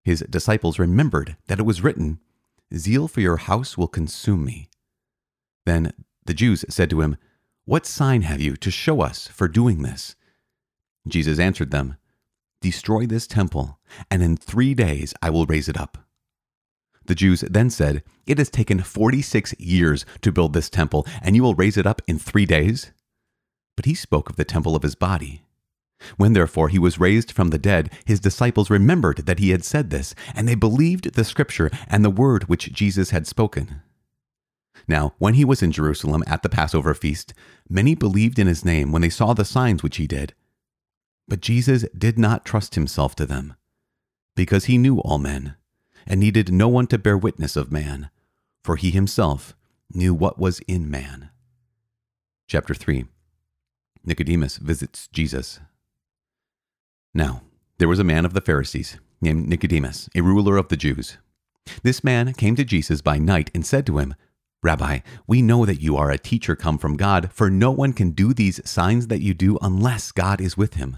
His 0.03 0.23
disciples 0.29 0.77
remembered 0.77 1.37
that 1.47 1.59
it 1.59 1.65
was 1.65 1.81
written, 1.81 2.19
Zeal 2.73 3.07
for 3.07 3.21
your 3.21 3.37
house 3.37 3.77
will 3.77 3.87
consume 3.87 4.43
me. 4.45 4.69
Then 5.65 5.93
The 6.25 6.33
Jews 6.33 6.65
said 6.69 6.89
to 6.89 7.01
him, 7.01 7.17
What 7.65 7.85
sign 7.85 8.23
have 8.23 8.41
you 8.41 8.55
to 8.57 8.71
show 8.71 9.01
us 9.01 9.27
for 9.27 9.47
doing 9.47 9.81
this? 9.81 10.15
Jesus 11.07 11.39
answered 11.39 11.71
them, 11.71 11.95
Destroy 12.65 13.05
this 13.05 13.27
temple, 13.27 13.77
and 14.09 14.23
in 14.23 14.37
three 14.37 14.73
days 14.73 15.13
I 15.21 15.29
will 15.29 15.45
raise 15.45 15.69
it 15.69 15.79
up. 15.79 15.99
The 17.05 17.13
Jews 17.13 17.41
then 17.41 17.69
said, 17.69 18.01
It 18.25 18.39
has 18.39 18.49
taken 18.49 18.79
46 18.81 19.53
years 19.59 20.03
to 20.21 20.31
build 20.31 20.53
this 20.53 20.67
temple, 20.67 21.05
and 21.21 21.35
you 21.35 21.43
will 21.43 21.53
raise 21.53 21.77
it 21.77 21.85
up 21.85 22.01
in 22.07 22.17
three 22.17 22.47
days? 22.47 22.91
But 23.75 23.85
he 23.85 23.93
spoke 23.93 24.31
of 24.31 24.35
the 24.35 24.43
temple 24.43 24.75
of 24.75 24.81
his 24.81 24.95
body. 24.95 25.43
When 26.17 26.33
therefore 26.33 26.69
he 26.69 26.79
was 26.79 26.99
raised 26.99 27.31
from 27.31 27.51
the 27.51 27.59
dead, 27.59 27.93
his 28.03 28.19
disciples 28.19 28.71
remembered 28.71 29.27
that 29.27 29.37
he 29.37 29.51
had 29.51 29.63
said 29.63 29.91
this, 29.91 30.15
and 30.33 30.47
they 30.47 30.55
believed 30.55 31.13
the 31.13 31.23
scripture 31.23 31.69
and 31.87 32.03
the 32.03 32.09
word 32.09 32.45
which 32.45 32.73
Jesus 32.73 33.11
had 33.11 33.27
spoken. 33.27 33.83
Now, 34.87 35.13
when 35.19 35.35
he 35.35 35.45
was 35.45 35.61
in 35.61 35.71
Jerusalem 35.71 36.23
at 36.25 36.41
the 36.41 36.49
Passover 36.49 36.95
feast, 36.95 37.31
many 37.69 37.93
believed 37.93 38.39
in 38.39 38.47
his 38.47 38.65
name 38.65 38.91
when 38.91 39.03
they 39.03 39.09
saw 39.09 39.35
the 39.35 39.45
signs 39.45 39.83
which 39.83 39.97
he 39.97 40.07
did. 40.07 40.33
But 41.27 41.41
Jesus 41.41 41.85
did 41.97 42.19
not 42.19 42.45
trust 42.45 42.75
himself 42.75 43.15
to 43.15 43.25
them, 43.25 43.55
because 44.35 44.65
he 44.65 44.77
knew 44.77 44.99
all 44.99 45.17
men, 45.17 45.55
and 46.05 46.19
needed 46.19 46.51
no 46.51 46.67
one 46.67 46.87
to 46.87 46.97
bear 46.97 47.17
witness 47.17 47.55
of 47.55 47.71
man, 47.71 48.09
for 48.63 48.75
he 48.75 48.91
himself 48.91 49.55
knew 49.93 50.13
what 50.13 50.37
was 50.37 50.59
in 50.67 50.89
man. 50.89 51.29
Chapter 52.47 52.75
3 52.75 53.05
Nicodemus 54.03 54.57
visits 54.57 55.07
Jesus. 55.07 55.59
Now, 57.13 57.41
there 57.79 57.87
was 57.87 57.99
a 57.99 58.03
man 58.03 58.25
of 58.25 58.33
the 58.33 58.41
Pharisees 58.41 58.99
named 59.19 59.47
Nicodemus, 59.47 60.09
a 60.13 60.21
ruler 60.21 60.57
of 60.57 60.67
the 60.67 60.77
Jews. 60.77 61.17
This 61.81 62.03
man 62.03 62.33
came 62.33 62.55
to 62.55 62.63
Jesus 62.63 63.01
by 63.01 63.17
night 63.17 63.49
and 63.55 63.65
said 63.65 63.85
to 63.87 63.97
him, 63.97 64.13
Rabbi, 64.61 64.99
we 65.27 65.41
know 65.41 65.65
that 65.65 65.81
you 65.81 65.97
are 65.97 66.11
a 66.11 66.17
teacher 66.17 66.55
come 66.55 66.77
from 66.77 66.97
God, 66.97 67.31
for 67.31 67.49
no 67.49 67.71
one 67.71 67.93
can 67.93 68.11
do 68.11 68.33
these 68.33 68.67
signs 68.69 69.07
that 69.07 69.21
you 69.21 69.33
do 69.33 69.57
unless 69.61 70.11
God 70.11 70.39
is 70.39 70.57
with 70.57 70.75
him. 70.75 70.97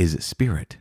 is 0.00 0.24
spirit. 0.24 0.78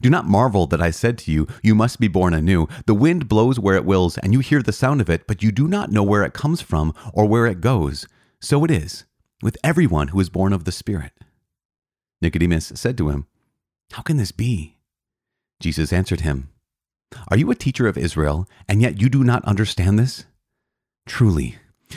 Do 0.00 0.08
not 0.08 0.24
marvel 0.24 0.66
that 0.68 0.80
I 0.80 0.90
said 0.90 1.18
to 1.18 1.32
you, 1.32 1.48
You 1.62 1.74
must 1.74 1.98
be 1.98 2.06
born 2.06 2.32
anew. 2.32 2.68
The 2.86 2.94
wind 2.94 3.28
blows 3.28 3.58
where 3.58 3.74
it 3.74 3.84
wills, 3.84 4.18
and 4.18 4.32
you 4.32 4.38
hear 4.38 4.62
the 4.62 4.72
sound 4.72 5.00
of 5.00 5.10
it, 5.10 5.26
but 5.26 5.42
you 5.42 5.50
do 5.50 5.66
not 5.66 5.90
know 5.90 6.04
where 6.04 6.22
it 6.22 6.32
comes 6.32 6.62
from 6.62 6.94
or 7.12 7.26
where 7.26 7.46
it 7.46 7.60
goes. 7.60 8.06
So 8.40 8.64
it 8.64 8.70
is 8.70 9.04
with 9.42 9.56
everyone 9.64 10.08
who 10.08 10.20
is 10.20 10.30
born 10.30 10.52
of 10.52 10.64
the 10.64 10.72
Spirit. 10.72 11.12
Nicodemus 12.22 12.72
said 12.74 12.96
to 12.98 13.08
him, 13.08 13.26
How 13.92 14.02
can 14.02 14.16
this 14.16 14.32
be? 14.32 14.78
Jesus 15.58 15.92
answered 15.92 16.20
him, 16.20 16.50
Are 17.28 17.36
you 17.36 17.50
a 17.50 17.56
teacher 17.56 17.88
of 17.88 17.98
Israel, 17.98 18.46
and 18.68 18.80
yet 18.80 19.00
you 19.00 19.08
do 19.08 19.24
not 19.24 19.44
understand 19.44 19.98
this? 19.98 20.24
Truly, 21.06 21.56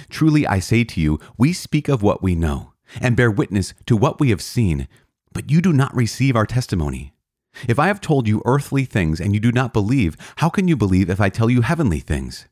truly 0.10 0.48
I 0.48 0.60
say 0.60 0.84
to 0.84 1.02
you, 1.02 1.20
we 1.38 1.54
speak 1.54 1.90
of 1.90 2.02
what 2.02 2.24
we 2.24 2.34
know, 2.34 2.74
and 3.00 3.16
bear 3.16 3.30
witness 3.30 3.74
to 3.86 3.96
what 3.96 4.20
we 4.20 4.30
have 4.30 4.42
seen, 4.42 4.88
but 5.34 5.50
you 5.50 5.62
do 5.62 5.74
not 5.74 5.96
receive 5.96 6.36
our 6.36 6.46
testimony. 6.46 7.14
If 7.68 7.80
I 7.80 7.88
have 7.88 8.02
told 8.02 8.28
you 8.28 8.42
earthly 8.46 8.86
things 8.86 9.20
and 9.20 9.34
you 9.34 9.40
do 9.40 9.52
not 9.52 9.74
believe, 9.74 10.16
how 10.38 10.50
can 10.50 10.68
you 10.68 10.78
believe 10.78 11.10
if 11.10 11.20
I 11.20 11.30
tell 11.30 11.50
you 11.50 11.62
heavenly 11.62 12.00
things? 12.00 12.46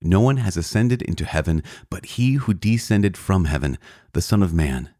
No 0.00 0.20
one 0.20 0.38
has 0.38 0.56
ascended 0.56 1.02
into 1.02 1.24
heaven 1.24 1.62
but 1.90 2.06
he 2.06 2.34
who 2.34 2.54
descended 2.54 3.16
from 3.16 3.44
heaven, 3.44 3.78
the 4.12 4.22
Son 4.22 4.42
of 4.42 4.52
Man. 4.52 4.90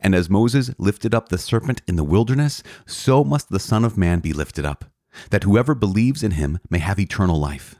And 0.00 0.14
as 0.14 0.30
Moses 0.30 0.70
lifted 0.78 1.14
up 1.14 1.28
the 1.28 1.38
serpent 1.38 1.82
in 1.86 1.96
the 1.96 2.04
wilderness, 2.04 2.62
so 2.86 3.24
must 3.24 3.50
the 3.50 3.60
Son 3.60 3.84
of 3.84 3.96
Man 3.96 4.20
be 4.20 4.32
lifted 4.32 4.64
up, 4.64 4.84
that 5.30 5.44
whoever 5.44 5.74
believes 5.74 6.22
in 6.22 6.32
him 6.32 6.58
may 6.70 6.78
have 6.78 6.98
eternal 6.98 7.38
life. 7.38 7.76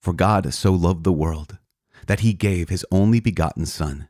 For 0.00 0.12
God 0.12 0.52
so 0.52 0.72
loved 0.72 1.04
the 1.04 1.12
world, 1.12 1.58
that 2.06 2.20
he 2.20 2.32
gave 2.32 2.68
his 2.68 2.84
only 2.92 3.20
begotten 3.20 3.66
Son, 3.66 4.08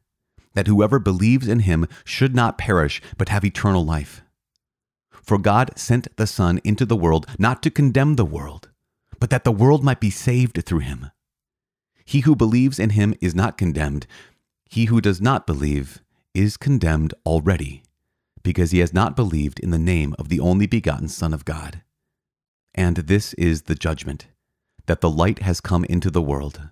that 0.57 0.67
whoever 0.67 0.99
believes 0.99 1.47
in 1.47 1.61
him 1.61 1.87
should 2.03 2.35
not 2.35 2.57
perish, 2.57 3.03
but 3.19 3.29
have 3.29 3.45
eternal 3.45 3.85
life. 3.85 4.23
For 5.11 5.37
God 5.37 5.71
sent 5.77 6.17
the 6.17 6.27
Son 6.27 6.61
into 6.65 6.87
the 6.87 6.97
world 6.97 7.27
not 7.39 7.63
to 7.63 7.71
condemn 7.71 8.17
the 8.17 8.25
world, 8.25 8.71
but 9.21 9.29
that 9.29 9.45
the 9.45 9.53
world 9.53 9.85
might 9.85 10.01
be 10.01 10.11
saved 10.11 10.65
through 10.65 10.81
him. 10.81 11.11
He 12.07 12.21
who 12.21 12.35
believes 12.35 12.79
in 12.79 12.91
him 12.91 13.15
is 13.21 13.35
not 13.35 13.59
condemned. 13.59 14.07
He 14.65 14.87
who 14.87 15.01
does 15.01 15.21
not 15.21 15.47
believe 15.47 16.01
is 16.33 16.57
condemned 16.57 17.13
already, 17.27 17.83
because 18.43 18.71
he 18.71 18.79
has 18.79 18.95
not 18.95 19.15
believed 19.15 19.61
in 19.61 19.71
the 19.71 19.79
name 19.79 20.15
of 20.19 20.31
the 20.31 20.41
only 20.41 20.67
begotten 20.67 21.09
Son 21.09 21.35
of 21.35 21.45
God. 21.45 21.83
And 22.75 22.97
this 22.97 23.35
is 23.35 23.63
the 23.63 23.75
judgment 23.75 24.29
that 24.87 25.03
the 25.03 25.11
light 25.11 25.41
has 25.41 25.61
come 25.61 25.85
into 25.85 26.11
the 26.11 26.23
world, 26.23 26.69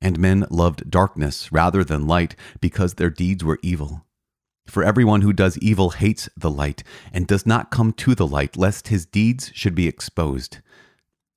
and 0.00 0.18
men 0.18 0.46
loved 0.50 0.90
darkness 0.90 1.50
rather 1.50 1.82
than 1.82 2.06
light 2.06 2.36
because 2.60 2.94
their 2.94 3.10
deeds 3.10 3.42
were 3.42 3.58
evil. 3.62 4.04
For 4.66 4.82
everyone 4.82 5.22
who 5.22 5.32
does 5.32 5.58
evil 5.58 5.90
hates 5.90 6.28
the 6.36 6.50
light 6.50 6.82
and 7.12 7.26
does 7.26 7.46
not 7.46 7.70
come 7.70 7.92
to 7.94 8.14
the 8.14 8.26
light, 8.26 8.56
lest 8.56 8.88
his 8.88 9.06
deeds 9.06 9.50
should 9.54 9.74
be 9.74 9.86
exposed. 9.86 10.58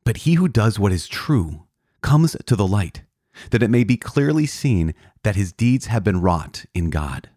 But 0.03 0.17
he 0.17 0.33
who 0.33 0.47
does 0.47 0.79
what 0.79 0.91
is 0.91 1.07
true 1.07 1.65
comes 2.01 2.35
to 2.45 2.55
the 2.55 2.67
light, 2.67 3.03
that 3.51 3.63
it 3.63 3.69
may 3.69 3.83
be 3.83 3.97
clearly 3.97 4.45
seen 4.45 4.95
that 5.23 5.35
his 5.35 5.53
deeds 5.53 5.85
have 5.85 6.03
been 6.03 6.21
wrought 6.21 6.65
in 6.73 6.89
God. 6.89 7.29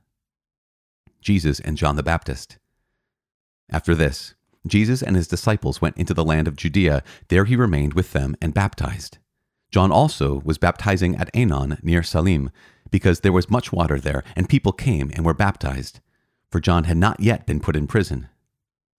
Jesus 1.21 1.61
and 1.61 1.77
John 1.77 1.97
the 1.97 2.03
Baptist. 2.03 2.59
After 3.71 3.95
this, 3.95 4.35
Jesus 4.67 5.03
and 5.03 5.17
his 5.17 5.29
disciples 5.29 5.81
went 5.81 5.97
into 5.97 6.15
the 6.15 6.25
land 6.25 6.49
of 6.49 6.57
Judea. 6.57 7.03
There 7.29 7.45
he 7.45 7.57
remained 7.57 7.95
with 7.95 8.13
them 8.13 8.37
and 8.41 8.55
baptized. 8.55 9.19
John 9.73 9.91
also 9.91 10.43
was 10.45 10.59
baptizing 10.59 11.17
at 11.17 11.33
Aenon 11.35 11.83
near 11.83 12.03
Salim, 12.03 12.51
because 12.91 13.21
there 13.21 13.33
was 13.33 13.51
much 13.51 13.73
water 13.73 13.99
there, 13.99 14.23
and 14.37 14.49
people 14.49 14.73
came 14.73 15.11
and 15.15 15.25
were 15.25 15.33
baptized, 15.35 16.01
for 16.51 16.61
John 16.61 16.85
had 16.85 16.99
not 16.99 17.21
yet 17.21 17.47
been 17.47 17.59
put 17.59 17.75
in 17.75 17.87
prison. 17.87 18.29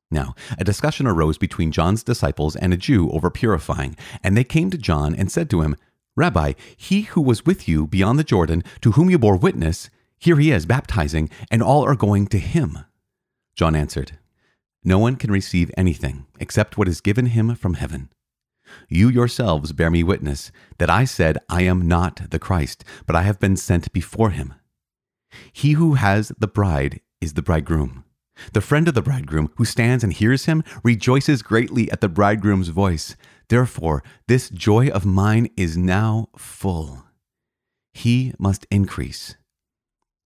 Now, 0.09 0.33
a 0.57 0.63
discussion 0.63 1.05
arose 1.05 1.37
between 1.37 1.71
John's 1.71 2.03
disciples 2.03 2.55
and 2.55 2.73
a 2.73 2.77
Jew 2.77 3.11
over 3.11 3.29
purifying, 3.29 3.95
and 4.23 4.35
they 4.35 4.43
came 4.43 4.71
to 4.71 4.77
John 4.77 5.13
and 5.13 5.31
said 5.31 5.49
to 5.51 5.61
him, 5.61 5.75
Rabbi, 6.15 6.53
he 6.75 7.01
who 7.01 7.21
was 7.21 7.45
with 7.45 7.67
you 7.67 7.85
beyond 7.85 8.17
the 8.17 8.23
Jordan, 8.23 8.63
to 8.81 8.91
whom 8.91 9.11
you 9.11 9.19
bore 9.19 9.37
witness, 9.37 9.91
here 10.19 10.37
he 10.37 10.51
is 10.51 10.65
baptizing, 10.65 11.29
and 11.51 11.61
all 11.61 11.83
are 11.83 11.95
going 11.95 12.27
to 12.27 12.39
him. 12.39 12.79
John 13.55 13.75
answered, 13.75 14.17
No 14.83 14.97
one 14.97 15.17
can 15.17 15.31
receive 15.31 15.71
anything 15.77 16.25
except 16.39 16.77
what 16.77 16.87
is 16.87 17.01
given 17.01 17.27
him 17.27 17.53
from 17.55 17.75
heaven. 17.75 18.09
You 18.89 19.09
yourselves 19.09 19.73
bear 19.73 19.89
me 19.89 20.03
witness 20.03 20.51
that 20.77 20.89
I 20.89 21.05
said, 21.05 21.37
I 21.49 21.63
am 21.63 21.87
not 21.87 22.29
the 22.29 22.39
Christ, 22.39 22.83
but 23.05 23.15
I 23.15 23.23
have 23.23 23.39
been 23.39 23.57
sent 23.57 23.91
before 23.93 24.31
him. 24.31 24.53
He 25.51 25.73
who 25.73 25.95
has 25.95 26.31
the 26.37 26.47
bride 26.47 27.01
is 27.21 27.33
the 27.33 27.41
bridegroom. 27.41 28.03
The 28.53 28.61
friend 28.61 28.87
of 28.87 28.93
the 28.93 29.01
bridegroom 29.01 29.51
who 29.57 29.65
stands 29.65 30.03
and 30.03 30.13
hears 30.13 30.45
him 30.45 30.63
rejoices 30.83 31.41
greatly 31.41 31.91
at 31.91 32.01
the 32.01 32.09
bridegroom's 32.09 32.69
voice. 32.69 33.15
Therefore, 33.49 34.03
this 34.27 34.49
joy 34.49 34.89
of 34.89 35.05
mine 35.05 35.49
is 35.55 35.77
now 35.77 36.29
full. 36.35 37.03
He 37.93 38.33
must 38.39 38.65
increase 38.71 39.35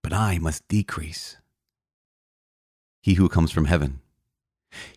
but 0.10 0.14
I 0.14 0.40
must 0.40 0.66
decrease. 0.70 1.36
He 3.02 3.16
who 3.16 3.28
comes 3.28 3.52
from 3.52 3.66
heaven. 3.66 4.00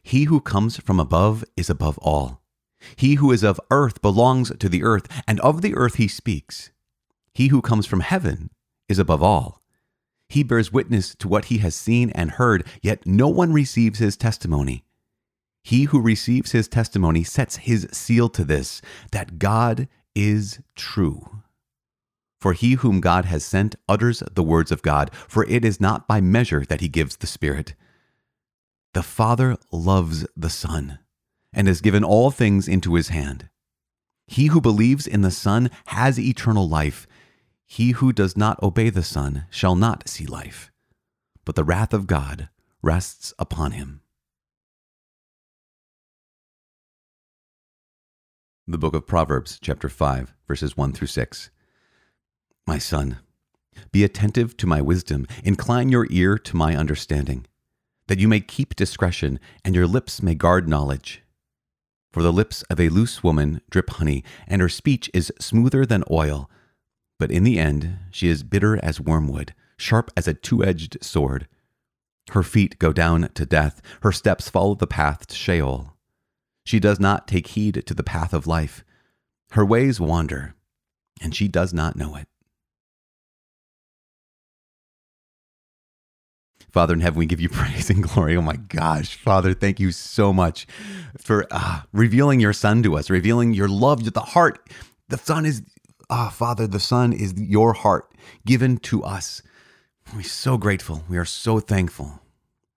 He 0.04 0.25
who 0.25 0.40
comes 0.40 0.76
from 0.76 1.00
above 1.00 1.45
is 1.57 1.69
above 1.69 1.99
all. 1.99 2.40
He 2.97 3.15
who 3.15 3.33
is 3.33 3.43
of 3.43 3.61
earth 3.71 4.03
belongs 4.03 4.53
to 4.59 4.69
the 4.69 4.83
earth, 4.83 5.07
and 5.27 5.41
of 5.41 5.63
the 5.63 5.75
earth 5.75 5.97
he 5.97 6.09
speaks. 6.09 6.71
He 7.35 7.49
who 7.49 7.63
comes 7.63 7.87
from 7.87 8.01
heaven 8.01 8.51
is 8.89 8.99
above 8.99 9.23
all. 9.23 9.63
He 10.29 10.43
bears 10.43 10.73
witness 10.73 11.15
to 11.17 11.29
what 11.29 11.47
he 11.47 11.59
has 11.59 11.75
seen 11.75 12.11
and 12.11 12.33
heard, 12.33 12.67
yet 12.83 13.05
no 13.07 13.29
one 13.29 13.53
receives 13.53 13.99
his 13.99 14.17
testimony. 14.17 14.85
He 15.63 15.85
who 15.85 16.01
receives 16.01 16.53
his 16.53 16.69
testimony 16.69 17.25
sets 17.25 17.57
his 17.57 17.89
seal 17.93 18.29
to 18.31 18.45
this, 18.45 18.81
that 19.13 19.39
God 19.39 19.89
is 20.15 20.61
true. 20.77 21.43
For 22.41 22.55
he 22.55 22.75
whom 22.75 23.01
God 23.01 23.27
has 23.27 23.45
sent 23.45 23.77
utters 23.89 24.23
the 24.35 24.43
words 24.43 24.73
of 24.73 24.83
God, 24.83 25.11
for 25.29 25.45
it 25.47 25.65
is 25.65 25.81
not 25.81 26.09
by 26.09 26.21
measure 26.21 26.65
that 26.69 26.81
he 26.81 26.89
gives 26.89 27.17
the 27.17 27.27
Spirit. 27.27 27.75
The 28.95 29.03
Father 29.03 29.57
loves 29.71 30.27
the 30.37 30.49
Son, 30.49 31.01
and 31.52 31.66
has 31.69 31.80
given 31.80 32.04
all 32.04 32.30
things 32.30 32.69
into 32.69 32.95
his 32.95 33.09
hand. 33.09 33.49
He 34.26 34.47
who 34.47 34.61
believes 34.61 35.07
in 35.07 35.23
the 35.23 35.30
Son 35.30 35.71
has 35.87 36.19
eternal 36.19 36.69
life. 36.69 37.07
He 37.66 37.92
who 37.92 38.12
does 38.12 38.37
not 38.37 38.62
obey 38.62 38.90
the 38.90 39.02
Son 39.02 39.47
shall 39.50 39.75
not 39.75 40.09
see 40.09 40.26
life, 40.26 40.71
but 41.45 41.57
the 41.57 41.64
wrath 41.64 41.92
of 41.92 42.07
God 42.07 42.49
rests 42.83 43.35
upon 43.38 43.73
him. 43.73 44.00
The 48.66 48.78
book 48.78 48.95
of 48.95 49.07
Proverbs, 49.07 49.59
chapter 49.61 49.88
5, 49.88 50.33
verses 50.47 50.76
1 50.76 50.92
through 50.92 51.09
6. 51.09 51.50
My 52.69 52.78
son, 52.78 53.19
be 53.90 54.04
attentive 54.04 54.57
to 54.59 54.66
my 54.69 54.80
wisdom, 54.80 55.26
incline 55.42 55.88
your 55.88 56.07
ear 56.09 56.38
to 56.38 56.57
my 56.57 56.76
understanding, 56.76 57.47
that 58.07 58.21
you 58.21 58.28
may 58.28 58.38
keep 58.38 58.76
discretion 58.76 59.40
and 59.64 59.75
your 59.75 59.88
lips 59.88 60.23
may 60.23 60.37
guard 60.37 60.69
knowledge. 60.69 61.25
For 62.12 62.23
the 62.23 62.33
lips 62.33 62.62
of 62.62 62.81
a 62.81 62.88
loose 62.88 63.23
woman 63.23 63.61
drip 63.71 63.90
honey, 63.90 64.25
and 64.49 64.61
her 64.61 64.69
speech 64.69 65.09
is 65.14 65.33
smoother 65.38 65.87
than 65.87 66.02
oil. 66.11 66.50
But 67.19 67.31
in 67.31 67.45
the 67.45 67.59
end, 67.59 67.99
she 68.11 68.29
is 68.29 68.43
bitter 68.43 68.83
as 68.85 69.00
wormwood, 69.00 69.55
sharp 69.76 70.11
as 70.17 70.26
a 70.26 70.35
two 70.35 70.64
edged 70.64 70.99
sword. 71.02 71.47
Her 72.31 72.43
feet 72.43 72.79
go 72.79 72.93
down 72.93 73.29
to 73.35 73.47
death, 73.47 73.81
her 74.02 74.12
steps 74.12 74.49
follow 74.49 74.75
the 74.75 74.87
path 74.87 75.26
to 75.29 75.35
Sheol. 75.37 75.97
She 76.64 76.81
does 76.81 77.00
not 77.00 77.29
take 77.29 77.49
heed 77.49 77.83
to 77.87 77.95
the 77.95 78.02
path 78.02 78.33
of 78.33 78.47
life. 78.47 78.85
Her 79.52 79.64
ways 79.64 80.00
wander, 80.00 80.55
and 81.21 81.35
she 81.35 81.49
does 81.49 81.73
not 81.73 81.97
know 81.97 82.17
it. 82.17 82.29
Father 86.73 86.95
in 86.95 87.00
heaven, 87.00 87.19
we 87.19 87.27
give 87.27 87.41
you 87.41 87.49
praise 87.53 87.91
and 87.91 88.03
glory. 88.03 88.37
Oh 88.37 88.43
my 88.43 88.57
gosh, 88.57 89.17
Father, 89.17 89.55
thank 89.55 89.81
you 89.81 89.93
so 89.93 90.33
much 90.33 90.67
for 91.19 91.47
uh, 91.50 91.83
revealing 91.93 92.41
your 92.41 92.53
Son 92.53 92.83
to 92.83 92.97
us, 92.97 93.11
revealing 93.11 93.53
your 93.53 93.69
love 93.69 94.05
to 94.05 94.11
the 94.11 94.21
heart. 94.21 94.69
The 95.09 95.19
Son 95.19 95.45
is, 95.45 95.62
ah, 96.09 96.31
Father, 96.31 96.67
the 96.67 96.81
Son 96.81 97.12
is 97.12 97.35
your 97.37 97.73
heart 97.73 98.12
given 98.47 98.79
to 98.79 99.03
us. 99.03 99.43
We're 100.15 100.23
so 100.23 100.57
grateful. 100.57 101.05
We 101.09 101.19
are 101.19 101.25
so 101.25 101.61
thankful 101.61 102.21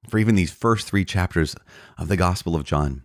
for 0.09 0.17
even 0.17 0.35
these 0.35 0.51
first 0.51 0.87
three 0.87 1.05
chapters 1.05 1.55
of 1.97 2.07
the 2.07 2.17
Gospel 2.17 2.55
of 2.55 2.63
John. 2.63 3.03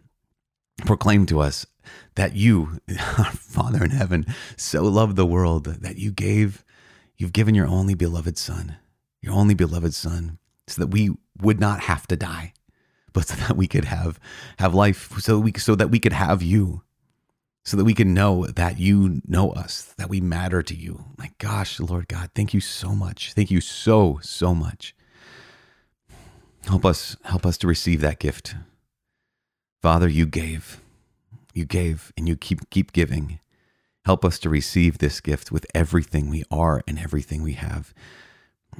Proclaim 0.85 1.26
to 1.26 1.40
us 1.40 1.66
that 2.14 2.35
you, 2.37 2.80
Father 3.33 3.85
in 3.85 3.90
heaven, 3.90 4.26
so 4.57 4.83
loved 4.83 5.16
the 5.16 5.26
world 5.26 5.64
that 5.64 5.97
you 5.97 6.12
gave, 6.12 6.64
you've 7.16 7.33
given 7.33 7.54
your 7.54 7.66
only 7.66 7.95
beloved 7.95 8.37
Son, 8.38 8.76
your 9.21 9.33
only 9.33 9.54
beloved 9.54 9.95
Son 9.95 10.38
so 10.68 10.82
that 10.82 10.88
we 10.88 11.10
would 11.40 11.60
not 11.60 11.80
have 11.80 12.06
to 12.08 12.16
die, 12.16 12.52
but 13.12 13.26
so 13.26 13.34
that 13.37 13.56
we 13.56 13.66
could 13.66 13.87
have 13.87 14.20
have 14.58 14.75
life, 14.75 15.12
so 15.18 15.38
we 15.38 15.52
so 15.56 15.75
that 15.75 15.90
we 15.90 15.98
could 15.98 16.12
have 16.12 16.42
you, 16.42 16.82
so 17.64 17.76
that 17.76 17.84
we 17.84 17.94
can 17.94 18.14
know 18.14 18.46
that 18.46 18.78
you 18.78 19.20
know 19.26 19.50
us, 19.50 19.94
that 19.98 20.08
we 20.08 20.20
matter 20.20 20.62
to 20.62 20.75
you. 20.75 21.04
My 21.16 21.30
gosh, 21.38 21.80
Lord 21.80 22.08
God, 22.08 22.30
thank 22.34 22.54
you 22.54 22.60
so 22.60 22.94
much. 22.94 23.32
Thank 23.32 23.50
you 23.50 23.60
so 23.60 24.20
so 24.22 24.54
much. 24.54 24.94
Help 26.66 26.84
us 26.84 27.16
help 27.25 27.46
us 27.46 27.56
to 27.58 27.66
receive 27.66 28.00
that 28.02 28.18
gift. 28.18 28.54
Father, 29.80 30.08
you 30.08 30.26
gave. 30.26 30.80
You 31.54 31.64
gave 31.64 32.12
and 32.16 32.28
you 32.28 32.37
keep 32.37 32.68
keep 32.70 32.92
giving. 32.92 33.40
Help 34.04 34.25
us 34.25 34.38
to 34.40 34.48
receive 34.48 34.98
this 34.98 35.20
gift 35.20 35.50
with 35.52 35.66
everything 35.75 36.30
we 36.30 36.42
are 36.50 36.82
and 36.87 36.98
everything 36.98 37.42
we 37.42 37.54
have 37.54 37.92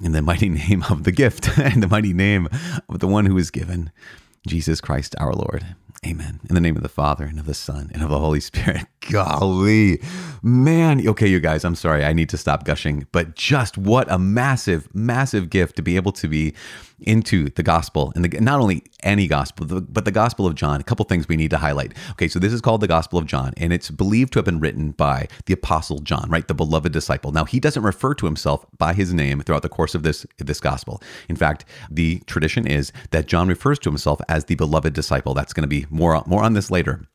in 0.02 0.12
the 0.12 0.23
mighty 0.23 0.49
name 0.49 0.85
of 0.90 1.05
the 1.05 1.12
gift 1.12 1.59
and 1.59 1.83
the 1.83 1.88
mighty 1.88 2.12
name 2.12 2.49
of 2.88 2.99
the 3.00 3.09
one 3.09 3.26
who 3.26 3.37
is 3.38 3.50
given, 3.50 3.90
Jesus 4.47 4.81
Christ 4.81 5.14
our 5.19 5.33
Lord. 5.33 5.76
Amen. 6.07 6.40
In 6.49 6.55
the 6.55 6.61
name 6.61 6.76
of 6.76 6.83
the 6.83 6.88
Father 6.88 7.25
and 7.25 7.40
of 7.40 7.47
the 7.47 7.55
Son 7.55 7.90
and 7.93 8.02
of 8.02 8.09
the 8.09 8.21
Holy 8.21 8.38
Spirit. 8.38 8.87
Golly, 9.11 10.00
man. 10.43 11.07
Okay, 11.07 11.26
you 11.26 11.40
guys, 11.40 11.64
I'm 11.64 11.75
sorry. 11.75 12.05
I 12.05 12.12
need 12.12 12.28
to 12.28 12.37
stop 12.37 12.64
gushing, 12.64 13.07
but 13.11 13.35
just 13.35 13.76
what 13.76 14.11
a 14.11 14.19
massive, 14.19 14.95
massive 14.95 15.51
gift 15.51 15.77
to 15.77 15.83
be 15.83 15.96
able 15.96 16.12
to 16.12 16.29
be 16.29 16.55
into 17.01 17.49
the 17.51 17.62
gospel 17.62 18.12
and 18.16 18.25
the, 18.25 18.40
not 18.40 18.61
only 18.61 18.83
any 19.03 19.29
gospel, 19.29 19.81
but 19.81 20.05
the 20.05 20.11
gospel 20.11 20.46
of 20.46 20.55
John. 20.55 20.81
A 20.81 20.85
couple 20.85 21.05
things 21.05 21.29
we 21.29 21.37
need 21.37 21.51
to 21.51 21.59
highlight. 21.59 21.94
Okay, 22.12 22.29
so 22.29 22.38
this 22.38 22.53
is 22.53 22.61
called 22.61 22.81
the 22.81 22.88
gospel 22.88 23.18
of 23.18 23.27
John, 23.27 23.55
and 23.57 23.73
it's 23.73 23.90
believed 23.90 24.33
to 24.33 24.38
have 24.40 24.44
been 24.44 24.61
written 24.61 24.90
by 24.90 25.29
the 25.46 25.55
apostle 25.55 26.01
John, 26.01 26.29
right? 26.29 26.46
The 26.46 26.55
beloved 26.55 26.92
disciple. 26.92 27.33
Now, 27.33 27.44
he 27.44 27.61
doesn't 27.61 27.83
refer 27.83 28.14
to 28.14 28.27
himself 28.27 28.66
by 28.77 28.92
his 28.94 29.14
name 29.14 29.40
throughout 29.40 29.62
the 29.62 29.68
course 29.68 29.94
of 29.94 30.03
this, 30.03 30.27
this 30.38 30.61
gospel. 30.61 31.01
In 31.29 31.37
fact, 31.37 31.64
the 31.90 32.20
tradition 32.27 32.66
is 32.66 32.92
that 33.11 33.27
John 33.27 33.49
refers 33.49 33.79
to 33.81 33.90
himself 33.90 34.20
as 34.29 34.46
the 34.46 34.57
beloved 34.57 34.92
disciple. 34.92 35.35
That's 35.35 35.53
going 35.53 35.62
to 35.62 35.68
be 35.68 35.87
more, 35.90 36.22
more 36.27 36.42
on 36.42 36.55
this 36.55 36.70
later 36.70 37.07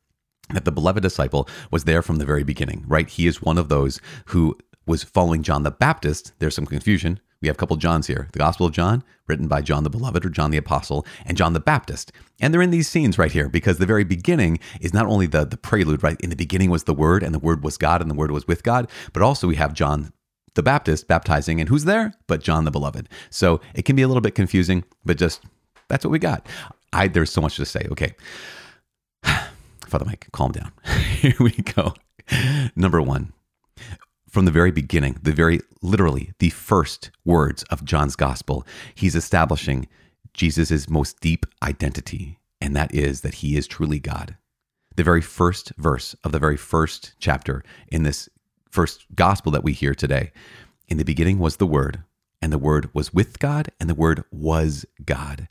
that 0.53 0.65
the 0.65 0.71
beloved 0.71 1.01
disciple 1.01 1.47
was 1.71 1.85
there 1.85 2.01
from 2.01 2.17
the 2.17 2.25
very 2.25 2.43
beginning, 2.43 2.83
right? 2.87 3.09
He 3.09 3.27
is 3.27 3.41
one 3.41 3.57
of 3.57 3.69
those 3.69 4.01
who 4.27 4.57
was 4.85 5.03
following 5.03 5.43
John 5.43 5.63
the 5.63 5.71
Baptist. 5.71 6.33
There's 6.39 6.55
some 6.55 6.65
confusion. 6.65 7.19
We 7.41 7.47
have 7.47 7.57
a 7.57 7.59
couple 7.59 7.75
Johns 7.75 8.07
here. 8.07 8.29
The 8.31 8.39
Gospel 8.39 8.67
of 8.67 8.73
John, 8.73 9.03
written 9.27 9.47
by 9.47 9.61
John 9.61 9.83
the 9.83 9.89
Beloved 9.89 10.25
or 10.25 10.29
John 10.29 10.51
the 10.51 10.57
Apostle, 10.57 11.05
and 11.25 11.37
John 11.37 11.53
the 11.53 11.59
Baptist. 11.59 12.11
And 12.39 12.53
they're 12.53 12.61
in 12.61 12.71
these 12.71 12.87
scenes 12.87 13.17
right 13.17 13.31
here 13.31 13.49
because 13.49 13.77
the 13.77 13.85
very 13.85 14.05
beginning 14.05 14.59
is 14.79 14.93
not 14.93 15.07
only 15.07 15.27
the, 15.27 15.45
the 15.45 15.57
prelude, 15.57 16.03
right? 16.03 16.19
In 16.21 16.29
the 16.29 16.37
beginning 16.37 16.69
was 16.69 16.85
the 16.85 16.93
Word, 16.93 17.21
and 17.21 17.33
the 17.33 17.39
Word 17.39 17.63
was 17.63 17.77
God, 17.77 18.01
and 18.01 18.09
the 18.09 18.15
Word 18.15 18.31
was 18.31 18.47
with 18.47 18.63
God, 18.63 18.89
but 19.11 19.21
also 19.21 19.47
we 19.47 19.55
have 19.55 19.73
John 19.73 20.13
the 20.55 20.63
Baptist 20.63 21.07
baptizing, 21.07 21.59
and 21.59 21.67
who's 21.67 21.85
there? 21.85 22.13
But 22.27 22.41
John 22.41 22.63
the 22.63 22.71
Beloved. 22.71 23.09
So 23.29 23.59
it 23.73 23.83
can 23.83 23.95
be 23.95 24.03
a 24.03 24.07
little 24.07 24.21
bit 24.21 24.35
confusing, 24.35 24.83
but 25.03 25.17
just 25.17 25.41
that's 25.89 26.05
what 26.05 26.11
we 26.11 26.19
got. 26.19 26.47
I 26.93 27.07
there's 27.07 27.31
so 27.31 27.41
much 27.41 27.55
to 27.57 27.65
say. 27.65 27.87
Okay. 27.91 28.15
Father 29.93 30.05
Mike, 30.05 30.27
calm 30.31 30.51
down. 30.51 30.71
Here 31.19 31.35
we 31.39 31.51
go. 31.51 31.93
Number 32.75 32.99
one, 32.99 33.31
from 34.27 34.45
the 34.45 34.51
very 34.51 34.71
beginning, 34.71 35.19
the 35.21 35.31
very 35.31 35.61
literally 35.83 36.33
the 36.39 36.49
first 36.49 37.11
words 37.23 37.61
of 37.69 37.85
John's 37.85 38.15
gospel, 38.15 38.65
he's 38.95 39.13
establishing 39.13 39.87
Jesus' 40.33 40.89
most 40.89 41.19
deep 41.19 41.45
identity, 41.61 42.39
and 42.59 42.75
that 42.75 42.91
is 42.91 43.21
that 43.21 43.35
he 43.35 43.55
is 43.55 43.67
truly 43.67 43.99
God. 43.99 44.35
The 44.95 45.03
very 45.03 45.21
first 45.21 45.73
verse 45.77 46.15
of 46.23 46.31
the 46.31 46.39
very 46.39 46.57
first 46.57 47.13
chapter 47.19 47.63
in 47.87 48.01
this 48.01 48.27
first 48.71 49.05
gospel 49.13 49.51
that 49.51 49.63
we 49.63 49.73
hear 49.73 49.93
today. 49.93 50.31
In 50.87 50.97
the 50.97 51.05
beginning 51.05 51.37
was 51.37 51.57
the 51.57 51.67
Word, 51.67 52.01
and 52.41 52.51
the 52.51 52.57
Word 52.57 52.89
was 52.95 53.13
with 53.13 53.37
God, 53.37 53.69
and 53.79 53.87
the 53.87 53.93
Word 53.93 54.23
was 54.31 54.87
God. 55.05 55.47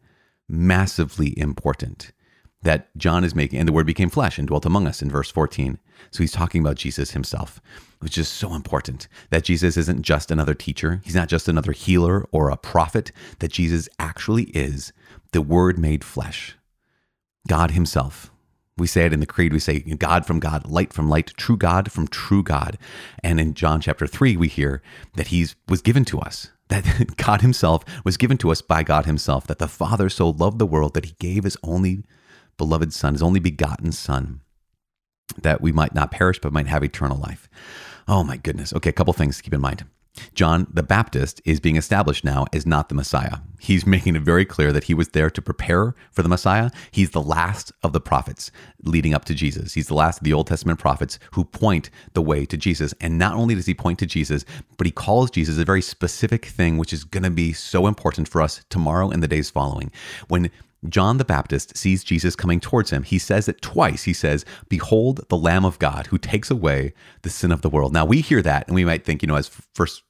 Massively 0.48 1.38
important 1.38 2.10
that 2.62 2.96
John 2.96 3.24
is 3.24 3.34
making, 3.34 3.58
and 3.58 3.68
the 3.68 3.72
word 3.72 3.86
became 3.86 4.10
flesh 4.10 4.38
and 4.38 4.46
dwelt 4.46 4.66
among 4.66 4.86
us 4.86 5.02
in 5.02 5.10
verse 5.10 5.30
14. 5.30 5.78
So 6.10 6.22
he's 6.22 6.32
talking 6.32 6.60
about 6.60 6.76
Jesus 6.76 7.12
himself, 7.12 7.60
which 8.00 8.18
is 8.18 8.28
so 8.28 8.54
important 8.54 9.08
that 9.30 9.44
Jesus 9.44 9.76
isn't 9.76 10.02
just 10.02 10.30
another 10.30 10.54
teacher. 10.54 11.00
He's 11.04 11.14
not 11.14 11.28
just 11.28 11.48
another 11.48 11.72
healer 11.72 12.26
or 12.30 12.50
a 12.50 12.56
prophet, 12.56 13.12
that 13.40 13.52
Jesus 13.52 13.88
actually 13.98 14.44
is 14.44 14.92
the 15.32 15.42
word 15.42 15.78
made 15.78 16.04
flesh, 16.04 16.56
God 17.48 17.72
himself. 17.72 18.30
We 18.76 18.86
say 18.86 19.04
it 19.04 19.12
in 19.12 19.20
the 19.20 19.26
creed, 19.26 19.52
we 19.52 19.58
say 19.58 19.80
God 19.80 20.24
from 20.24 20.40
God, 20.40 20.66
light 20.66 20.92
from 20.92 21.08
light, 21.08 21.32
true 21.36 21.56
God 21.56 21.92
from 21.92 22.08
true 22.08 22.42
God. 22.42 22.78
And 23.22 23.38
in 23.38 23.54
John 23.54 23.80
chapter 23.80 24.06
3, 24.06 24.36
we 24.36 24.48
hear 24.48 24.82
that 25.14 25.28
he 25.28 25.46
was 25.68 25.82
given 25.82 26.04
to 26.06 26.18
us, 26.20 26.50
that 26.68 27.16
God 27.16 27.42
himself 27.42 27.84
was 28.04 28.16
given 28.16 28.38
to 28.38 28.50
us 28.50 28.62
by 28.62 28.82
God 28.82 29.04
himself, 29.04 29.46
that 29.46 29.58
the 29.58 29.68
Father 29.68 30.08
so 30.08 30.30
loved 30.30 30.58
the 30.58 30.66
world 30.66 30.94
that 30.94 31.04
he 31.04 31.14
gave 31.18 31.44
his 31.44 31.58
only 31.62 32.04
beloved 32.56 32.92
Son, 32.92 33.14
his 33.14 33.22
only 33.22 33.40
begotten 33.40 33.92
Son, 33.92 34.40
that 35.40 35.60
we 35.60 35.72
might 35.72 35.94
not 35.94 36.10
perish 36.10 36.38
but 36.40 36.52
might 36.52 36.66
have 36.66 36.84
eternal 36.84 37.18
life. 37.18 37.48
Oh 38.08 38.24
my 38.24 38.36
goodness. 38.36 38.72
Okay, 38.72 38.90
a 38.90 38.92
couple 38.92 39.12
things 39.12 39.36
to 39.36 39.42
keep 39.42 39.54
in 39.54 39.60
mind. 39.60 39.84
John 40.34 40.66
the 40.70 40.82
Baptist 40.82 41.40
is 41.44 41.58
being 41.58 41.76
established 41.76 42.22
now 42.24 42.44
as 42.52 42.66
not 42.66 42.88
the 42.88 42.94
Messiah. 42.94 43.38
He's 43.60 43.86
making 43.94 44.16
it 44.16 44.22
very 44.22 44.44
clear 44.44 44.72
that 44.72 44.84
he 44.84 44.94
was 44.94 45.10
there 45.10 45.30
to 45.30 45.42
prepare 45.42 45.94
for 46.10 46.22
the 46.22 46.28
Messiah. 46.28 46.70
He's 46.90 47.10
the 47.10 47.22
last 47.22 47.72
of 47.82 47.92
the 47.92 48.00
prophets 48.00 48.50
leading 48.82 49.14
up 49.14 49.24
to 49.26 49.34
Jesus. 49.34 49.74
He's 49.74 49.88
the 49.88 49.94
last 49.94 50.18
of 50.18 50.24
the 50.24 50.32
Old 50.32 50.48
Testament 50.48 50.78
prophets 50.78 51.18
who 51.32 51.44
point 51.44 51.88
the 52.12 52.22
way 52.22 52.44
to 52.46 52.56
Jesus. 52.56 52.92
And 53.00 53.18
not 53.18 53.36
only 53.36 53.54
does 53.54 53.66
he 53.66 53.74
point 53.74 53.98
to 54.00 54.06
Jesus, 54.06 54.44
but 54.76 54.86
he 54.86 54.90
calls 54.90 55.30
Jesus 55.30 55.58
a 55.58 55.64
very 55.64 55.82
specific 55.82 56.44
thing, 56.46 56.76
which 56.76 56.92
is 56.92 57.04
going 57.04 57.22
to 57.22 57.30
be 57.30 57.52
so 57.52 57.86
important 57.86 58.28
for 58.28 58.42
us 58.42 58.62
tomorrow 58.68 59.10
and 59.10 59.22
the 59.22 59.28
days 59.28 59.50
following. 59.50 59.90
When 60.28 60.50
John 60.88 61.18
the 61.18 61.24
Baptist 61.24 61.76
sees 61.76 62.02
Jesus 62.02 62.34
coming 62.34 62.60
towards 62.60 62.90
him. 62.90 63.02
He 63.02 63.18
says 63.18 63.48
it 63.48 63.62
twice. 63.62 64.04
He 64.04 64.12
says, 64.12 64.44
Behold 64.68 65.20
the 65.28 65.36
Lamb 65.36 65.64
of 65.64 65.78
God 65.78 66.08
who 66.08 66.18
takes 66.18 66.50
away 66.50 66.92
the 67.22 67.30
sin 67.30 67.52
of 67.52 67.62
the 67.62 67.70
world. 67.70 67.92
Now 67.92 68.04
we 68.04 68.20
hear 68.20 68.42
that 68.42 68.66
and 68.66 68.74
we 68.74 68.84
might 68.84 69.04
think, 69.04 69.22
you 69.22 69.28
know, 69.28 69.36
as 69.36 69.48
first 69.74 70.02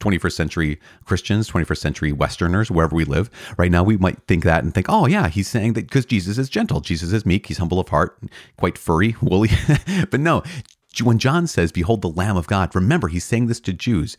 21st 0.00 0.32
century 0.32 0.80
Christians, 1.04 1.50
21st 1.50 1.78
century 1.78 2.12
Westerners, 2.12 2.70
wherever 2.70 2.94
we 2.94 3.04
live, 3.04 3.30
right 3.56 3.70
now 3.70 3.82
we 3.82 3.96
might 3.96 4.22
think 4.28 4.44
that 4.44 4.62
and 4.62 4.72
think, 4.72 4.86
oh, 4.88 5.06
yeah, 5.06 5.28
he's 5.28 5.48
saying 5.48 5.72
that 5.72 5.86
because 5.86 6.06
Jesus 6.06 6.38
is 6.38 6.48
gentle, 6.48 6.80
Jesus 6.80 7.12
is 7.12 7.26
meek, 7.26 7.46
he's 7.46 7.58
humble 7.58 7.80
of 7.80 7.88
heart, 7.88 8.18
quite 8.58 8.78
furry, 8.78 9.16
woolly. 9.22 9.50
but 10.10 10.20
no, 10.20 10.42
when 11.02 11.18
John 11.18 11.46
says, 11.46 11.72
Behold 11.72 12.02
the 12.02 12.08
Lamb 12.08 12.36
of 12.36 12.46
God, 12.46 12.74
remember, 12.74 13.08
he's 13.08 13.24
saying 13.24 13.46
this 13.46 13.60
to 13.60 13.72
Jews 13.72 14.16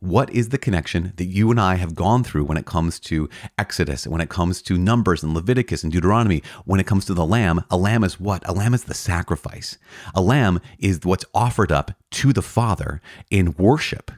what 0.00 0.30
is 0.30 0.48
the 0.48 0.58
connection 0.58 1.12
that 1.16 1.26
you 1.26 1.50
and 1.50 1.60
I 1.60 1.74
have 1.74 1.94
gone 1.94 2.24
through 2.24 2.44
when 2.44 2.56
it 2.56 2.64
comes 2.64 2.98
to 3.00 3.28
Exodus, 3.58 4.06
when 4.06 4.22
it 4.22 4.30
comes 4.30 4.62
to 4.62 4.78
Numbers 4.78 5.22
and 5.22 5.34
Leviticus 5.34 5.84
and 5.84 5.92
Deuteronomy, 5.92 6.42
when 6.64 6.80
it 6.80 6.86
comes 6.86 7.04
to 7.04 7.14
the 7.14 7.26
lamb? 7.26 7.64
A 7.70 7.76
lamb 7.76 8.02
is 8.02 8.18
what? 8.18 8.42
A 8.48 8.52
lamb 8.52 8.72
is 8.72 8.84
the 8.84 8.94
sacrifice. 8.94 9.76
A 10.14 10.22
lamb 10.22 10.60
is 10.78 11.00
what's 11.04 11.26
offered 11.34 11.70
up 11.70 11.92
to 12.12 12.32
the 12.32 12.42
Father 12.42 13.02
in 13.30 13.54
worship. 13.58 14.10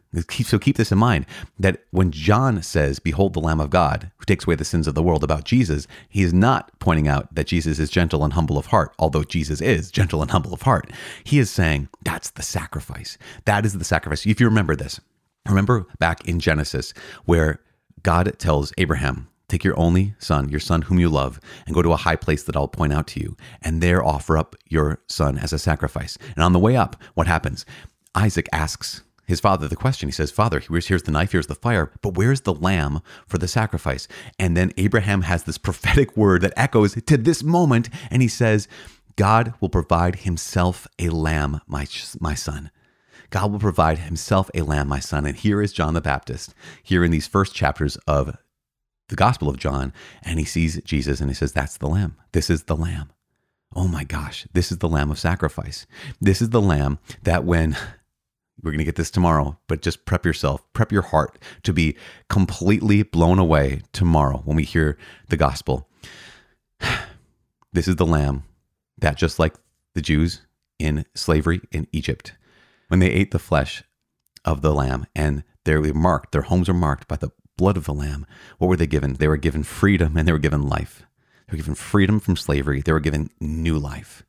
So 0.45 0.59
keep 0.59 0.77
this 0.77 0.93
in 0.93 0.99
mind 0.99 1.27
that 1.59 1.83
when 1.91 2.13
John 2.13 2.63
says, 2.63 2.99
Behold 2.99 3.35
the 3.35 3.41
Lamb 3.41 3.61
of 3.61 3.71
God 3.71 4.11
who 4.19 4.25
takes 4.25 4.47
away 4.47 4.55
the 4.55 4.65
sins 4.65 4.87
of 4.87 4.95
the 4.95 5.03
world 5.03 5.25
about 5.25 5.45
Jesus, 5.45 5.89
he 6.09 6.23
is 6.23 6.33
not 6.33 6.79
pointing 6.79 7.09
out 7.09 7.35
that 7.35 7.49
Jesus 7.49 7.79
is 7.79 7.91
gentle 7.91 8.23
and 8.23 8.35
humble 8.35 8.57
of 8.57 8.67
heart, 8.67 8.95
although 8.99 9.25
Jesus 9.25 9.61
is 9.61 9.91
gentle 9.91 10.23
and 10.23 10.31
humble 10.31 10.55
of 10.55 10.63
heart. 10.63 10.91
He 11.25 11.39
is 11.39 11.51
saying, 11.51 11.89
That's 12.05 12.31
the 12.31 12.43
sacrifice. 12.43 13.19
That 13.47 13.67
is 13.67 13.77
the 13.77 13.85
sacrifice. 13.85 14.27
If 14.27 14.41
you 14.41 14.47
remember 14.47 14.77
this, 14.77 15.01
Remember 15.49 15.87
back 15.99 16.27
in 16.27 16.41
Genesis 16.41 16.95
where 17.25 17.61
God 18.03 18.39
tells 18.39 18.73
Abraham, 18.79 19.29
Take 19.49 19.65
your 19.65 19.79
only 19.79 20.15
son, 20.19 20.49
your 20.49 20.61
son 20.61 20.81
whom 20.81 20.99
you 20.99 21.11
love, 21.11 21.39
and 21.67 21.75
go 21.75 21.83
to 21.83 21.93
a 21.93 21.97
high 21.97 22.17
place 22.17 22.43
that 22.45 22.57
I'll 22.57 22.69
point 22.69 22.95
out 22.95 23.07
to 23.09 23.21
you, 23.21 23.37
and 23.61 23.83
there 23.83 24.03
offer 24.03 24.39
up 24.39 24.57
your 24.67 25.03
son 25.09 25.37
as 25.37 25.53
a 25.53 25.59
sacrifice. 25.59 26.17
And 26.35 26.43
on 26.43 26.55
the 26.55 26.59
way 26.59 26.75
up, 26.75 26.97
what 27.13 27.27
happens? 27.27 27.67
Isaac 28.15 28.49
asks 28.51 29.03
his 29.27 29.41
father 29.41 29.69
the 29.69 29.77
question. 29.77 30.09
He 30.09 30.13
says, 30.13 30.31
Father, 30.31 30.61
here's, 30.61 30.87
here's 30.87 31.03
the 31.03 31.11
knife, 31.11 31.33
here's 31.33 31.49
the 31.49 31.55
fire, 31.55 31.93
but 32.01 32.15
where's 32.15 32.41
the 32.41 32.55
lamb 32.55 33.01
for 33.27 33.37
the 33.37 33.47
sacrifice? 33.47 34.09
And 34.39 34.57
then 34.57 34.73
Abraham 34.79 35.21
has 35.23 35.45
this 35.45 35.59
prophetic 35.59 36.17
word 36.17 36.41
that 36.41 36.55
echoes 36.57 36.95
to 36.95 37.17
this 37.19 37.43
moment, 37.43 37.91
and 38.11 38.23
he 38.23 38.29
says, 38.29 38.69
God 39.17 39.53
will 39.61 39.69
provide 39.69 40.17
himself 40.21 40.89
a 40.99 41.11
lamb, 41.11 41.61
my, 41.67 41.87
my 42.21 42.35
son. 42.35 42.71
God 43.33 43.51
will 43.51 43.59
provide 43.59 43.99
himself 43.99 44.51
a 44.55 44.61
lamb, 44.61 44.89
my 44.89 45.01
son. 45.01 45.25
And 45.25 45.37
here 45.37 45.63
is 45.63 45.73
John 45.73 45.95
the 45.95 46.03
Baptist, 46.03 46.55
here 46.83 47.03
in 47.03 47.11
these 47.11 47.27
first 47.27 47.55
chapters 47.55 47.97
of 48.07 48.37
the 49.09 49.17
Gospel 49.17 49.49
of 49.49 49.57
John, 49.57 49.95
and 50.23 50.39
he 50.39 50.45
sees 50.45 50.81
Jesus 50.83 51.19
and 51.19 51.31
he 51.31 51.35
says, 51.35 51.53
That's 51.53 51.79
the 51.79 51.89
lamb. 51.89 52.17
This 52.33 52.51
is 52.51 52.65
the 52.65 52.77
lamb. 52.77 53.11
Oh 53.75 53.89
my 53.89 54.05
gosh, 54.05 54.47
this 54.53 54.71
is 54.71 54.79
the 54.79 54.89
lamb 54.89 55.11
of 55.11 55.19
sacrifice. 55.19 55.87
This 56.21 56.43
is 56.43 56.51
the 56.51 56.61
lamb 56.61 56.99
that 57.23 57.45
when 57.45 57.75
we're 58.63 58.71
going 58.71 58.79
to 58.79 58.85
get 58.85 58.97
this 58.97 59.11
tomorrow, 59.11 59.59
but 59.67 59.81
just 59.81 60.05
prep 60.05 60.27
yourself, 60.27 60.63
prep 60.75 60.93
your 60.93 61.03
heart 61.03 61.39
to 61.63 61.73
be 61.73 61.97
completely 62.29 63.03
blown 63.03 63.39
away 63.39 63.81
tomorrow 63.95 64.43
when 64.45 64.57
we 64.57 64.65
hear 64.65 64.99
the 65.29 65.37
gospel. 65.39 65.89
This 67.75 67.89
is 67.89 67.97
the 67.97 68.05
lamb 68.05 68.43
that, 68.99 69.17
just 69.17 69.39
like 69.39 69.55
the 69.95 70.03
Jews 70.03 70.43
in 70.79 71.07
slavery 71.15 71.63
in 71.73 71.89
Egypt, 71.91 72.35
when 72.93 72.99
they 72.99 73.09
ate 73.09 73.31
the 73.31 73.39
flesh 73.39 73.83
of 74.45 74.61
the 74.61 74.75
lamb 74.75 75.07
and 75.17 75.45
they 75.65 75.75
were 75.75 75.95
marked, 75.95 76.33
their 76.33 76.43
homes 76.43 76.69
were 76.69 76.75
marked 76.75 77.09
by 77.09 77.17
the 77.17 77.31
blood 77.57 77.79
of 77.79 77.87
the 77.87 77.95
lamb, 77.95 78.27
what 78.59 78.69
were 78.69 78.77
they 78.77 78.87
given? 78.87 79.15
They 79.15 79.29
were 79.29 79.39
given 79.39 79.63
freedom 79.63 80.15
and 80.15 80.29
they 80.29 80.33
were 80.33 80.39
given 80.39 80.69
life. 80.69 81.03
They 81.47 81.53
were 81.53 81.57
given 81.57 81.75
freedom 81.75 82.21
from 82.21 82.37
slavery. 82.37 82.83
They 82.83 82.93
were 82.93 83.01
given 83.01 83.31
new 83.41 83.79
life. 83.79 84.25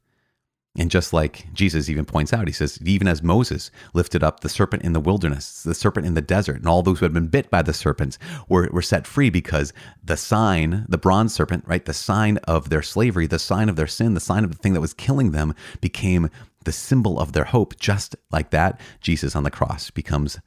And 0.76 0.90
just 0.90 1.14
like 1.14 1.54
Jesus 1.54 1.88
even 1.88 2.04
points 2.04 2.34
out, 2.34 2.48
he 2.48 2.54
says, 2.54 2.80
even 2.84 3.08
as 3.08 3.22
Moses 3.22 3.70
lifted 3.94 4.24
up 4.24 4.40
the 4.40 4.50
serpent 4.50 4.82
in 4.82 4.94
the 4.94 5.00
wilderness, 5.00 5.62
the 5.62 5.76
serpent 5.76 6.08
in 6.08 6.16
the 6.16 6.22
desert, 6.22 6.58
and 6.58 6.68
all 6.68 6.82
those 6.82 6.98
who 6.98 7.06
had 7.06 7.14
been 7.14 7.28
bit 7.28 7.52
by 7.52 7.62
the 7.62 7.74
serpents 7.74 8.18
were, 8.50 8.68
were 8.72 8.82
set 8.82 9.06
free 9.06 9.30
because 9.30 9.72
the 10.04 10.18
sign, 10.18 10.86
the 10.90 10.98
bronze 10.98 11.32
serpent, 11.32 11.64
right, 11.68 11.86
the 11.86 11.94
sign 11.94 12.38
of 12.46 12.70
their 12.70 12.82
slavery, 12.82 13.28
the 13.28 13.38
sign 13.38 13.70
of 13.70 13.76
their 13.76 13.86
sin, 13.86 14.16
the 14.16 14.20
sign 14.20 14.44
of 14.44 14.52
the 14.52 14.58
thing 14.58 14.74
that 14.74 14.82
was 14.82 14.96
killing 14.96 15.30
them 15.30 15.54
became 15.80 16.28
the 16.66 16.72
symbol 16.72 17.20
of 17.20 17.34
their 17.34 17.46
hope. 17.46 17.78
Just 17.80 18.16
like 18.32 18.50
that, 18.50 18.82
Jesus 19.00 19.36
on 19.36 19.44
the 19.44 19.52
cross 19.52 19.92
becomes 19.92 20.40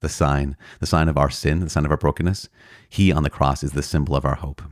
the 0.00 0.08
sign, 0.08 0.56
the 0.78 0.86
sign 0.86 1.10
of 1.10 1.18
our 1.18 1.28
sin, 1.28 1.60
the 1.60 1.68
sign 1.68 1.84
of 1.84 1.90
our 1.90 1.98
brokenness. 1.98 2.48
He 2.88 3.12
on 3.12 3.22
the 3.22 3.28
cross 3.28 3.62
is 3.62 3.72
the 3.72 3.82
symbol 3.82 4.16
of 4.16 4.24
our 4.24 4.36
hope. 4.36 4.62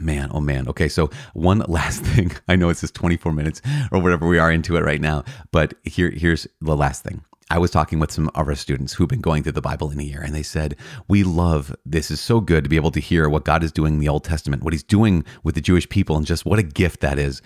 Man, 0.00 0.30
oh 0.32 0.40
man. 0.40 0.68
Okay, 0.68 0.88
so 0.88 1.10
one 1.34 1.58
last 1.68 2.02
thing. 2.02 2.32
I 2.48 2.56
know 2.56 2.68
it's 2.68 2.80
just 2.80 2.94
24 2.94 3.32
minutes 3.32 3.62
or 3.92 4.00
whatever 4.00 4.26
we 4.26 4.38
are 4.38 4.50
into 4.50 4.76
it 4.76 4.84
right 4.84 5.00
now, 5.00 5.24
but 5.52 5.74
here, 5.84 6.10
here's 6.10 6.46
the 6.60 6.76
last 6.76 7.02
thing. 7.02 7.24
I 7.48 7.58
was 7.58 7.70
talking 7.70 8.00
with 8.00 8.10
some 8.10 8.28
of 8.34 8.48
our 8.48 8.56
students 8.56 8.92
who've 8.92 9.08
been 9.08 9.20
going 9.20 9.44
through 9.44 9.52
the 9.52 9.62
Bible 9.62 9.90
in 9.92 10.00
a 10.00 10.02
year, 10.02 10.20
and 10.20 10.34
they 10.34 10.42
said, 10.42 10.74
We 11.06 11.22
love 11.22 11.76
this 11.86 12.10
is 12.10 12.20
so 12.20 12.40
good 12.40 12.64
to 12.64 12.70
be 12.70 12.74
able 12.74 12.90
to 12.90 12.98
hear 13.00 13.28
what 13.28 13.44
God 13.44 13.62
is 13.62 13.70
doing 13.70 13.94
in 13.94 14.00
the 14.00 14.08
Old 14.08 14.24
Testament, 14.24 14.64
what 14.64 14.72
He's 14.72 14.82
doing 14.82 15.24
with 15.44 15.54
the 15.54 15.60
Jewish 15.60 15.88
people, 15.88 16.16
and 16.16 16.26
just 16.26 16.44
what 16.44 16.58
a 16.58 16.64
gift 16.64 17.00
that 17.02 17.20
is. 17.20 17.42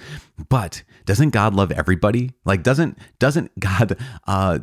But 0.48 0.82
doesn't 1.04 1.30
God 1.30 1.54
love 1.54 1.70
everybody? 1.70 2.32
Like, 2.46 2.62
doesn't 2.62 2.98
doesn't 3.18 3.50
God 3.60 3.98
uh 4.26 4.60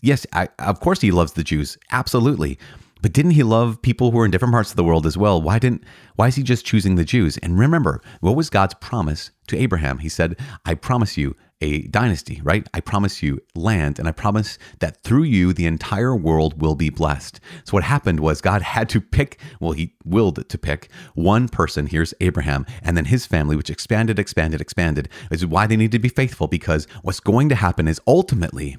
yes, 0.00 0.26
I, 0.32 0.48
of 0.58 0.80
course 0.80 1.00
he 1.00 1.10
loves 1.10 1.32
the 1.32 1.44
Jews. 1.44 1.78
Absolutely. 1.90 2.58
But 3.02 3.12
didn't 3.12 3.32
he 3.32 3.42
love 3.42 3.82
people 3.82 4.10
who 4.10 4.18
are 4.20 4.24
in 4.24 4.30
different 4.30 4.52
parts 4.52 4.70
of 4.70 4.76
the 4.76 4.84
world 4.84 5.06
as 5.06 5.16
well? 5.16 5.40
Why 5.40 5.58
didn't 5.58 5.84
why 6.16 6.28
is 6.28 6.36
he 6.36 6.42
just 6.42 6.66
choosing 6.66 6.96
the 6.96 7.04
Jews? 7.04 7.38
And 7.38 7.58
remember, 7.58 8.00
what 8.20 8.36
was 8.36 8.50
God's 8.50 8.74
promise 8.74 9.30
to 9.48 9.56
Abraham? 9.56 9.98
He 9.98 10.08
said, 10.08 10.36
"I 10.64 10.74
promise 10.74 11.16
you 11.16 11.36
a 11.62 11.82
dynasty, 11.88 12.40
right? 12.42 12.66
I 12.72 12.80
promise 12.80 13.22
you 13.22 13.40
land, 13.54 13.98
and 13.98 14.08
I 14.08 14.12
promise 14.12 14.58
that 14.78 15.02
through 15.02 15.24
you 15.24 15.52
the 15.52 15.66
entire 15.66 16.14
world 16.16 16.60
will 16.60 16.74
be 16.74 16.90
blessed." 16.90 17.40
So 17.64 17.72
what 17.72 17.84
happened 17.84 18.20
was 18.20 18.40
God 18.40 18.62
had 18.62 18.88
to 18.90 19.00
pick, 19.00 19.40
well, 19.60 19.72
he 19.72 19.94
willed 20.04 20.48
to 20.48 20.58
pick 20.58 20.90
one 21.14 21.48
person, 21.48 21.86
here's 21.86 22.14
Abraham, 22.20 22.66
and 22.82 22.96
then 22.96 23.06
his 23.06 23.26
family 23.26 23.56
which 23.56 23.70
expanded, 23.70 24.18
expanded, 24.18 24.60
expanded. 24.60 25.08
This 25.30 25.40
is 25.40 25.46
why 25.46 25.66
they 25.66 25.76
need 25.76 25.92
to 25.92 25.98
be 25.98 26.08
faithful 26.08 26.48
because 26.48 26.86
what's 27.02 27.20
going 27.20 27.48
to 27.50 27.54
happen 27.54 27.88
is 27.88 28.00
ultimately 28.06 28.76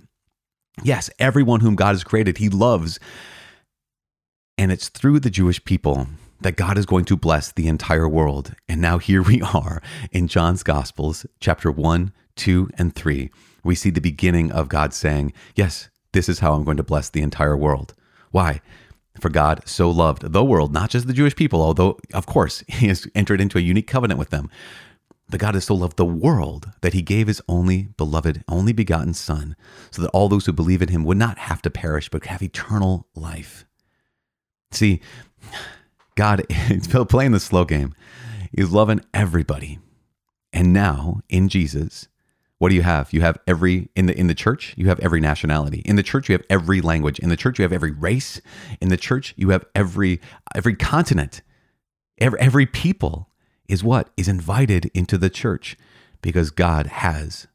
Yes, 0.84 1.10
everyone 1.20 1.60
whom 1.60 1.76
God 1.76 1.90
has 1.90 2.04
created, 2.04 2.38
he 2.38 2.50
loves 2.50 2.98
and 4.62 4.72
it's 4.72 4.90
through 4.90 5.20
the 5.20 5.32
Jewish 5.32 5.64
people 5.64 6.06
that 6.42 6.56
God 6.56 6.78
is 6.78 6.86
going 6.86 7.06
to 7.06 7.18
bless 7.18 7.52
the 7.52 7.68
entire 7.68 8.08
world. 8.08 8.54
And 8.70 8.80
now 8.80 9.00
here 9.00 9.24
we 9.32 9.42
are 9.42 9.82
in 10.12 10.28
John's 10.28 10.62
Gospels, 10.62 11.26
chapter 11.40 11.72
1, 11.72 12.14
2, 12.36 12.70
and 12.78 12.94
3. 12.94 13.32
We 13.64 13.74
see 13.74 13.90
the 13.90 14.00
beginning 14.00 14.52
of 14.52 14.70
God 14.70 14.94
saying, 14.94 15.34
Yes, 15.56 15.90
this 16.12 16.30
is 16.30 16.40
how 16.40 16.54
I'm 16.54 16.64
going 16.64 16.78
to 16.78 16.84
bless 16.84 17.10
the 17.10 17.24
entire 17.24 17.58
world. 17.58 17.96
Why? 18.30 18.62
For 19.20 19.30
God 19.30 19.64
so 19.66 19.90
loved 19.90 20.32
the 20.32 20.46
world, 20.46 20.72
not 20.72 20.92
just 20.92 21.08
the 21.08 21.14
Jewish 21.14 21.36
people, 21.36 21.60
although, 21.60 21.98
of 22.14 22.28
course, 22.28 22.64
He 22.68 22.88
has 22.88 23.08
entered 23.16 23.42
into 23.42 23.58
a 23.58 23.62
unique 23.62 23.88
covenant 23.88 24.20
with 24.20 24.30
them. 24.30 24.48
But 25.28 25.40
God 25.40 25.56
has 25.56 25.66
so 25.66 25.74
loved 25.74 25.98
the 25.98 26.06
world 26.06 26.70
that 26.82 26.94
He 26.94 27.02
gave 27.02 27.26
His 27.26 27.42
only 27.50 27.88
beloved, 27.98 28.44
only 28.48 28.74
begotten 28.74 29.16
Son, 29.16 29.56
so 29.90 30.04
that 30.04 30.10
all 30.10 30.30
those 30.30 30.46
who 30.46 30.54
believe 30.54 30.84
in 30.84 30.90
Him 30.90 31.04
would 31.04 31.18
not 31.18 31.40
have 31.40 31.64
to 31.64 31.72
perish, 31.72 32.10
but 32.10 32.28
have 32.28 32.44
eternal 32.44 33.08
life. 33.16 33.66
See, 34.72 35.02
God 36.16 36.46
is 36.50 36.88
playing 36.88 37.32
the 37.32 37.40
slow 37.40 37.66
game. 37.66 37.94
He's 38.56 38.70
loving 38.70 39.02
everybody. 39.14 39.80
And 40.54 40.74
now 40.74 41.22
in 41.30 41.48
Jesus, 41.48 42.08
what 42.58 42.70
do 42.70 42.76
you 42.76 42.84
have? 42.84 43.12
You 43.14 43.22
have 43.22 43.40
every 43.48 43.90
in 43.96 44.06
the 44.06 44.16
in 44.18 44.28
the 44.28 44.36
church, 44.36 44.76
you 44.78 44.88
have 44.88 45.00
every 45.00 45.20
nationality. 45.20 45.82
In 45.86 45.96
the 45.96 46.04
church, 46.04 46.30
you 46.30 46.34
have 46.34 46.46
every 46.50 46.82
language. 46.82 47.18
In 47.18 47.30
the 47.30 47.38
church, 47.38 47.58
you 47.58 47.64
have 47.64 47.74
every 47.74 47.92
race. 47.92 48.40
In 48.80 48.90
the 48.90 48.98
church, 48.98 49.34
you 49.38 49.50
have 49.50 49.66
every 49.74 50.22
every 50.54 50.76
continent. 50.76 51.42
Every, 52.20 52.40
every 52.40 52.66
people 52.68 53.30
is 53.68 53.84
what 53.84 54.12
is 54.16 54.28
invited 54.28 54.92
into 54.94 55.18
the 55.18 55.30
church 55.30 55.76
because 56.22 56.52
God 56.52 56.86
has 56.86 57.48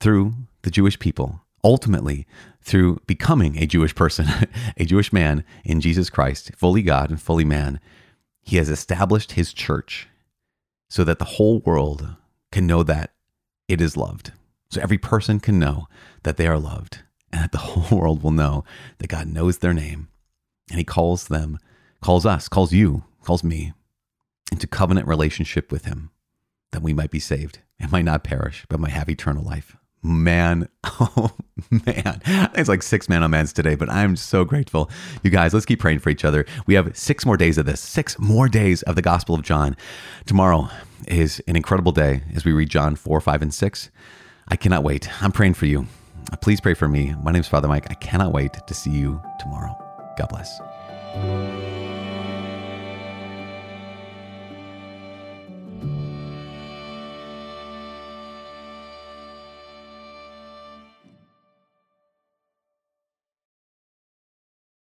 through 0.00 0.32
the 0.62 0.70
Jewish 0.70 0.98
people 0.98 1.42
ultimately 1.68 2.26
through 2.62 2.98
becoming 3.06 3.58
a 3.58 3.66
Jewish 3.66 3.94
person, 3.94 4.26
a 4.78 4.86
Jewish 4.86 5.12
man 5.12 5.44
in 5.64 5.82
Jesus 5.82 6.08
Christ, 6.08 6.50
fully 6.56 6.82
God 6.82 7.10
and 7.10 7.20
fully 7.20 7.44
man, 7.44 7.78
he 8.40 8.56
has 8.56 8.70
established 8.70 9.32
his 9.32 9.52
church 9.52 10.08
so 10.88 11.04
that 11.04 11.18
the 11.18 11.32
whole 11.36 11.58
world 11.60 12.16
can 12.50 12.66
know 12.66 12.82
that 12.82 13.12
it 13.68 13.82
is 13.82 13.98
loved. 13.98 14.32
So 14.70 14.80
every 14.80 14.96
person 14.96 15.40
can 15.40 15.58
know 15.58 15.88
that 16.22 16.38
they 16.38 16.46
are 16.46 16.58
loved 16.58 17.00
and 17.30 17.42
that 17.42 17.52
the 17.52 17.58
whole 17.68 17.98
world 17.98 18.22
will 18.22 18.30
know 18.30 18.64
that 18.96 19.08
God 19.08 19.28
knows 19.28 19.58
their 19.58 19.74
name 19.74 20.08
and 20.70 20.78
he 20.78 20.84
calls 20.84 21.28
them, 21.28 21.58
calls 22.00 22.24
us, 22.24 22.48
calls 22.48 22.72
you, 22.72 23.04
calls 23.22 23.44
me 23.44 23.74
into 24.50 24.66
covenant 24.66 25.06
relationship 25.06 25.70
with 25.70 25.84
him 25.84 26.10
that 26.72 26.82
we 26.82 26.94
might 26.94 27.10
be 27.10 27.20
saved 27.20 27.58
and 27.78 27.92
might 27.92 28.06
not 28.06 28.24
perish, 28.24 28.64
but 28.70 28.80
might 28.80 28.92
have 28.92 29.10
eternal 29.10 29.44
life 29.44 29.76
man. 30.02 30.68
Oh 31.00 31.30
man. 31.70 32.20
It's 32.54 32.68
like 32.68 32.82
six 32.82 33.08
man 33.08 33.22
on 33.22 33.32
mans 33.32 33.52
today 33.52 33.74
but 33.74 33.90
i'm 33.90 34.16
so 34.16 34.44
grateful. 34.44 34.88
You 35.22 35.30
guys 35.30 35.52
let's 35.52 35.66
keep 35.66 35.80
praying 35.80 35.98
for 35.98 36.08
each 36.08 36.24
other. 36.24 36.46
We 36.66 36.74
have 36.74 36.96
six 36.96 37.26
more 37.26 37.36
days 37.36 37.58
of 37.58 37.66
this 37.66 37.80
six 37.80 38.18
more 38.18 38.48
days 38.48 38.82
of 38.82 38.94
the 38.96 39.02
gospel 39.02 39.34
of 39.34 39.42
john. 39.42 39.76
Tomorrow 40.24 40.68
is 41.08 41.42
an 41.46 41.56
incredible 41.56 41.92
day 41.92 42.22
as 42.34 42.44
we 42.44 42.52
read 42.52 42.70
john 42.70 42.94
4 42.96 43.20
5 43.20 43.42
and 43.42 43.52
6 43.52 43.90
i 44.48 44.56
cannot 44.56 44.82
wait. 44.84 45.08
I'm 45.22 45.32
praying 45.32 45.54
for 45.54 45.66
you. 45.66 45.86
Please 46.40 46.60
pray 46.60 46.74
for 46.74 46.88
me. 46.88 47.14
My 47.22 47.32
name 47.32 47.40
is 47.40 47.48
father 47.48 47.68
mike. 47.68 47.90
I 47.90 47.94
cannot 47.94 48.32
wait 48.32 48.54
to 48.66 48.74
see 48.74 48.90
you 48.90 49.20
tomorrow. 49.40 49.76
God 50.16 50.28
bless 50.30 51.77